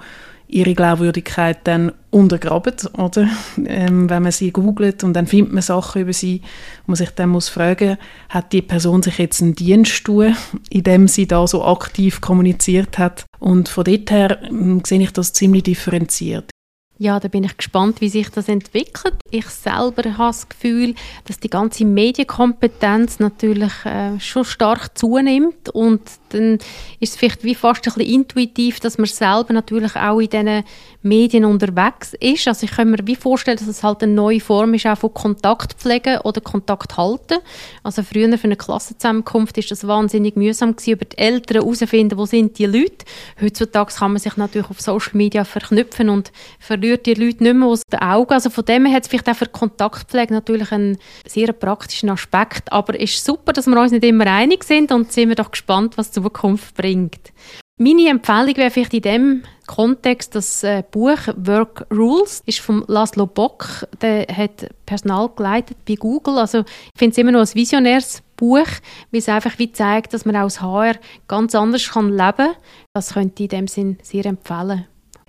ihre 0.55 0.75
Glaubwürdigkeit 0.75 1.59
dann 1.65 1.93
untergraben, 2.11 2.75
oder? 2.97 3.29
Ähm, 3.67 4.09
wenn 4.09 4.23
man 4.23 4.31
sie 4.31 4.53
googelt 4.53 5.03
und 5.03 5.15
dann 5.15 5.27
findet 5.27 5.53
man 5.53 5.63
Sachen 5.63 6.03
über 6.03 6.13
sie, 6.13 6.43
wo 6.87 6.93
man 6.93 6.97
sich 6.97 7.11
dann 7.11 7.31
muss 7.31 7.49
fragen, 7.49 7.97
hat 8.29 8.53
die 8.53 8.63
Person 8.63 9.03
sich 9.03 9.19
jetzt 9.19 9.43
einen 9.43 9.57
Dienst 9.57 10.05
tun, 10.05 10.37
in 10.71 10.85
dem 10.85 11.09
sie 11.09 11.27
da 11.27 11.45
so 11.49 11.65
aktiv 11.65 12.21
kommuniziert 12.21 12.99
hat? 12.99 13.25
Und 13.41 13.69
von 13.69 13.85
dort 13.85 14.11
her 14.13 14.39
ähm, 14.45 14.83
sehe 14.87 15.03
ich 15.03 15.13
das 15.13 15.33
ziemlich 15.33 15.65
differenziert. 15.65 16.54
Ja, 16.97 17.19
da 17.19 17.27
bin 17.27 17.43
ich 17.43 17.57
gespannt, 17.57 18.01
wie 18.01 18.09
sich 18.09 18.29
das 18.29 18.49
entwickelt. 18.49 19.17
Ich 19.31 19.47
selber 19.47 20.05
habe 20.17 20.29
das 20.29 20.49
Gefühl, 20.49 20.95
dass 21.25 21.41
die 21.41 21.51
ganze 21.51 21.85
Medienkompetenz 21.85 23.19
natürlich 23.19 23.73
äh, 23.85 24.21
schon 24.21 24.45
stark 24.45 24.97
zunimmt 24.97 25.71
und 25.71 26.03
dann 26.29 26.59
ist 27.01 27.11
es 27.11 27.17
vielleicht 27.17 27.43
wie 27.43 27.57
fast 27.57 27.85
ein 27.89 27.95
bisschen 27.95 28.15
intuitiv, 28.15 28.79
dass 28.79 28.97
man 28.99 29.07
selber 29.07 29.53
natürlich 29.53 29.97
auch 29.97 30.21
in 30.21 30.31
diesen 30.31 30.63
Medien 31.05 31.45
unterwegs 31.45 32.15
ist. 32.19 32.49
Also 32.49 32.65
ich 32.65 32.73
kann 32.73 32.91
mir 32.91 32.99
wie 33.05 33.15
vorstellen, 33.17 33.57
dass 33.57 33.69
es 33.69 33.83
halt 33.83 34.03
eine 34.03 34.13
neue 34.13 34.41
Form 34.41 34.75
ist 34.75 34.87
auch 34.87 34.99
von 34.99 35.15
Kontaktpflege 35.15 36.21
oder 36.25 36.41
Kontakt 36.41 36.97
halten. 36.97 37.39
Also 37.83 38.03
früher 38.03 38.37
für 38.37 38.45
eine 38.45 38.57
Klassenzusammenkunft 38.57 39.57
ist 39.59 39.71
das 39.71 39.87
wahnsinnig 39.87 40.37
mühsam 40.37 40.75
gewesen, 40.75 40.93
über 40.93 41.05
die 41.05 41.19
Eltern 41.19 41.63
herauszufinden, 41.63 42.19
wo 42.19 42.27
sind 42.27 42.59
die 42.59 42.67
Leute. 42.67 43.05
Heutzutage 43.41 43.95
kann 43.95 44.13
man 44.13 44.21
sich 44.21 44.37
natürlich 44.37 44.71
auf 44.71 44.81
Social 44.81 45.13
Media 45.15 45.45
verknüpfen 45.45 46.09
und 46.09 46.33
verliert 46.59 47.07
die 47.07 47.15
Leute 47.15 47.45
nicht 47.45 47.55
mehr 47.55 47.69
aus 47.69 47.83
den 47.91 48.01
Augen. 48.01 48.33
Also 48.33 48.51
von 48.51 48.65
dem 48.65 48.87
her 48.87 48.97
hat 48.97 49.05
es 49.05 49.09
vielleicht 49.09 49.29
auch 49.29 49.37
für 49.37 49.47
Kontaktpflege 49.47 50.33
natürlich 50.33 50.73
einen 50.73 50.99
sehr 51.27 51.53
praktischen 51.53 52.11
Aspekt. 52.11 52.73
Aber 52.73 52.95
es 52.99 53.15
ist 53.15 53.25
super, 53.25 53.53
dass 53.53 53.67
wir 53.67 53.81
uns 53.81 53.93
nicht 53.93 54.05
immer 54.05 54.27
einig 54.27 54.65
sind 54.65 54.91
und 54.91 55.13
sind 55.13 55.29
wir 55.29 55.37
doch 55.37 55.53
gespannt, 55.53 55.97
was 55.97 56.11
zu 56.11 56.25
Zukunft 56.25 56.75
bringt. 56.75 57.33
Meine 57.77 58.09
Empfehlung 58.09 58.57
wäre 58.57 58.71
vielleicht 58.71 58.95
in 58.95 59.03
dem 59.03 59.43
Kontext 59.67 60.37
das 60.37 60.63
äh, 60.63 60.85
Buch 60.89 61.19
Work 61.37 61.87
Rules 61.91 62.41
ist 62.47 62.61
von 62.61 62.85
Laszlo 62.87 63.27
Bock. 63.27 63.89
Der 64.01 64.29
hat 64.29 64.69
Personal 64.87 65.29
geleitet 65.35 65.79
bei 65.85 65.97
Google. 65.97 66.39
Also 66.39 66.61
ich 66.61 66.99
finde 66.99 67.13
es 67.13 67.19
immer 67.19 67.33
noch 67.33 67.41
ein 67.41 67.55
visionäres 67.55 68.23
Buch, 68.37 68.69
weil 69.11 69.19
es 69.19 69.29
einfach 69.29 69.59
wie 69.59 69.73
zeigt, 69.73 70.15
dass 70.15 70.25
man 70.25 70.37
als 70.37 70.61
HR 70.61 70.95
ganz 71.27 71.57
anders 71.57 71.91
kann 71.91 72.11
leben 72.11 72.37
kann. 72.37 72.55
Das 72.93 73.15
könnte 73.15 73.43
ich 73.43 73.53
in 73.53 73.59
dem 73.59 73.67
Sinn 73.67 73.99
sehr 74.03 74.27
empfehlen. 74.27 74.87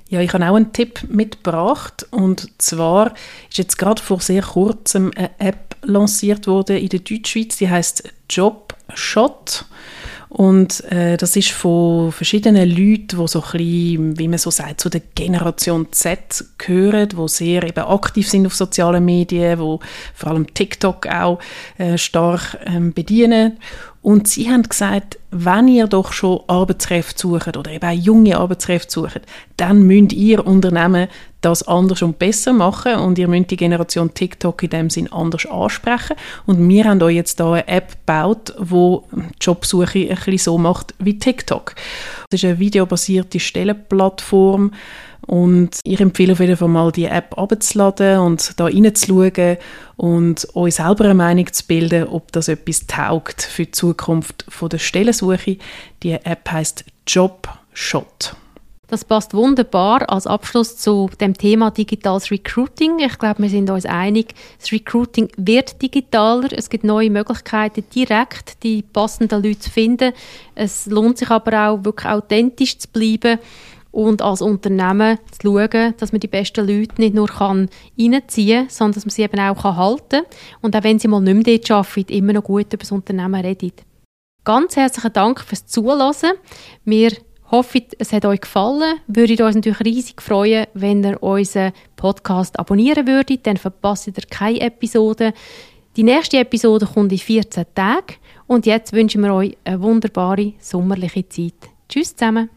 Ja, 0.09 0.19
ich 0.19 0.31
habe 0.31 0.47
auch 0.47 0.55
einen 0.55 0.71
Tipp 0.71 0.99
mitgebracht 1.09 2.05
und 2.11 2.61
zwar 2.61 3.15
ist 3.49 3.57
jetzt 3.57 3.79
gerade 3.79 4.03
vor 4.03 4.21
sehr 4.21 4.43
kurzem 4.43 5.11
eine 5.15 5.31
App 5.39 5.77
lanciert 5.81 6.45
worden 6.45 6.77
in 6.77 6.89
der 6.89 6.99
Deutschschweiz, 6.99 7.57
die 7.57 7.71
heißt 7.71 8.03
Jobshot. 8.29 9.65
Und 10.29 10.83
äh, 10.91 11.17
das 11.17 11.35
ist 11.35 11.51
von 11.51 12.11
verschiedenen 12.11 12.69
Leuten, 12.69 13.19
die 13.19 13.27
so 13.27 13.41
ein 13.41 13.51
bisschen, 13.51 14.19
wie 14.19 14.27
man 14.27 14.37
so 14.37 14.51
sagt, 14.51 14.81
zu 14.81 14.89
der 14.89 15.01
Generation 15.13 15.87
Z 15.91 16.45
gehören, 16.57 17.09
die 17.09 17.27
sehr 17.27 17.63
eben 17.63 17.85
aktiv 17.85 18.29
sind 18.29 18.45
auf 18.45 18.55
sozialen 18.55 19.05
Medien, 19.05 19.59
die 19.59 19.77
vor 20.13 20.31
allem 20.31 20.53
TikTok 20.53 21.07
auch 21.07 21.39
äh, 21.77 21.97
stark 21.97 22.57
ähm, 22.65 22.93
bedienen. 22.93 23.59
Und 24.01 24.27
sie 24.27 24.49
haben 24.51 24.63
gesagt, 24.63 25.17
wenn 25.37 25.67
ihr 25.67 25.87
doch 25.87 26.13
schon 26.13 26.39
Arbeitskräfte 26.47 27.19
sucht 27.19 27.57
oder 27.57 27.69
eben 27.69 27.85
auch 27.85 27.91
junge 27.91 28.37
Arbeitskräfte 28.37 28.89
sucht, 28.89 29.21
dann 29.57 29.83
müsst 29.83 30.13
ihr 30.13 30.47
Unternehmen 30.47 31.09
das 31.41 31.67
anders 31.67 32.01
und 32.01 32.17
besser 32.17 32.53
machen 32.53 32.95
und 32.95 33.19
ihr 33.19 33.27
müsst 33.27 33.51
die 33.51 33.57
Generation 33.57 34.13
TikTok 34.13 34.63
in 34.63 34.69
dem 34.69 34.89
Sinn 34.89 35.11
anders 35.11 35.45
ansprechen. 35.45 36.15
Und 36.45 36.67
wir 36.69 36.85
haben 36.85 37.01
euch 37.01 37.15
jetzt 37.15 37.41
da 37.41 37.51
eine 37.51 37.67
App 37.67 37.97
gebaut, 38.05 38.53
wo 38.57 39.03
Jobsuche 39.41 40.09
ein 40.09 40.15
bisschen 40.15 40.37
so 40.37 40.57
macht 40.57 40.93
wie 40.99 41.19
TikTok. 41.19 41.75
Das 42.29 42.41
ist 42.41 42.45
eine 42.45 42.59
videobasierte 42.59 43.41
Stellenplattform, 43.41 44.71
und 45.27 45.79
ich 45.83 45.99
empfehle 45.99 46.33
auf 46.33 46.39
jeden 46.39 46.57
Fall 46.57 46.67
mal, 46.67 46.91
die 46.91 47.05
App 47.05 47.37
abzuladen 47.37 48.19
und 48.19 48.59
da 48.59 48.65
reinzuschauen 48.65 49.57
und 49.97 50.47
euch 50.55 50.75
selber 50.75 51.05
eine 51.05 51.15
Meinung 51.15 51.51
zu 51.51 51.65
bilden, 51.65 52.07
ob 52.07 52.31
das 52.31 52.47
etwas 52.47 52.85
taugt 52.85 53.41
für 53.41 53.65
die 53.65 53.71
Zukunft 53.71 54.45
der 54.61 54.77
Stellensuche. 54.77 55.24
Die 56.03 56.11
App 56.11 56.51
heißt 56.51 56.85
Jobshot. 57.07 58.35
Das 58.87 59.03
passt 59.03 59.33
wunderbar 59.33 60.07
als 60.11 60.27
Abschluss 60.27 60.77
zu 60.77 61.09
dem 61.19 61.35
Thema 61.35 61.71
digitales 61.71 62.29
Recruiting. 62.29 62.99
Ich 62.99 63.17
glaube, 63.17 63.41
wir 63.41 63.49
sind 63.49 63.69
uns 63.71 63.85
einig, 63.85 64.35
das 64.59 64.71
Recruiting 64.71 65.29
wird 65.37 65.81
digitaler. 65.81 66.49
Es 66.51 66.69
gibt 66.69 66.83
neue 66.83 67.09
Möglichkeiten, 67.09 67.83
direkt 67.95 68.61
die 68.61 68.83
passenden 68.83 69.41
Leute 69.41 69.59
zu 69.59 69.71
finden. 69.71 70.13
Es 70.53 70.85
lohnt 70.85 71.17
sich 71.17 71.31
aber 71.31 71.69
auch, 71.69 71.83
wirklich 71.83 72.07
authentisch 72.07 72.77
zu 72.77 72.87
bleiben 72.89 73.39
und 73.91 74.21
als 74.21 74.41
Unternehmen 74.41 75.17
zu 75.31 75.47
schauen, 75.47 75.93
dass 75.97 76.11
man 76.11 76.19
die 76.19 76.27
besten 76.27 76.67
Leute 76.67 76.93
nicht 77.01 77.15
nur 77.15 77.29
reinziehen 77.29 78.21
kann, 78.21 78.69
sondern 78.69 78.93
dass 78.93 79.05
man 79.05 79.11
sie 79.11 79.23
eben 79.23 79.39
auch 79.39 79.63
halten 79.63 80.03
kann. 80.09 80.25
Und 80.61 80.75
auch 80.75 80.83
wenn 80.83 80.99
sie 80.99 81.07
mal 81.07 81.21
nicht 81.21 81.47
mehr 81.47 81.57
dort 81.57 81.71
arbeiten, 81.71 82.13
immer 82.13 82.33
noch 82.33 82.43
gut 82.43 82.67
über 82.67 82.77
das 82.77 82.91
Unternehmen 82.91 83.43
reden. 83.43 83.71
Ganz 84.45 84.75
herzlichen 84.75 85.11
Dank 85.11 85.41
fürs 85.41 85.65
Zuhören. 85.65 86.37
Wir 86.83 87.11
hoffe, 87.49 87.81
es 87.97 88.13
hat 88.13 88.25
euch 88.25 88.41
gefallen. 88.41 88.99
Würde 89.07 89.43
uns 89.43 89.55
natürlich 89.55 89.79
riesig 89.79 90.21
freuen, 90.21 90.67
wenn 90.75 91.03
ihr 91.03 91.21
unseren 91.23 91.73
Podcast 91.95 92.59
abonnieren 92.59 93.07
würdet. 93.07 93.47
Dann 93.47 93.57
verpasst 93.57 94.05
ihr 94.05 94.13
keine 94.29 94.61
Episode. 94.61 95.33
Die 95.95 96.03
nächste 96.03 96.37
Episode 96.37 96.85
kommt 96.85 97.11
in 97.11 97.17
14 97.17 97.65
Tagen. 97.73 98.17
Und 98.45 98.67
jetzt 98.67 98.93
wünschen 98.93 99.23
wir 99.23 99.33
euch 99.33 99.57
eine 99.63 99.81
wunderbare 99.81 100.53
sommerliche 100.59 101.27
Zeit. 101.27 101.71
Tschüss 101.89 102.15
zusammen. 102.15 102.51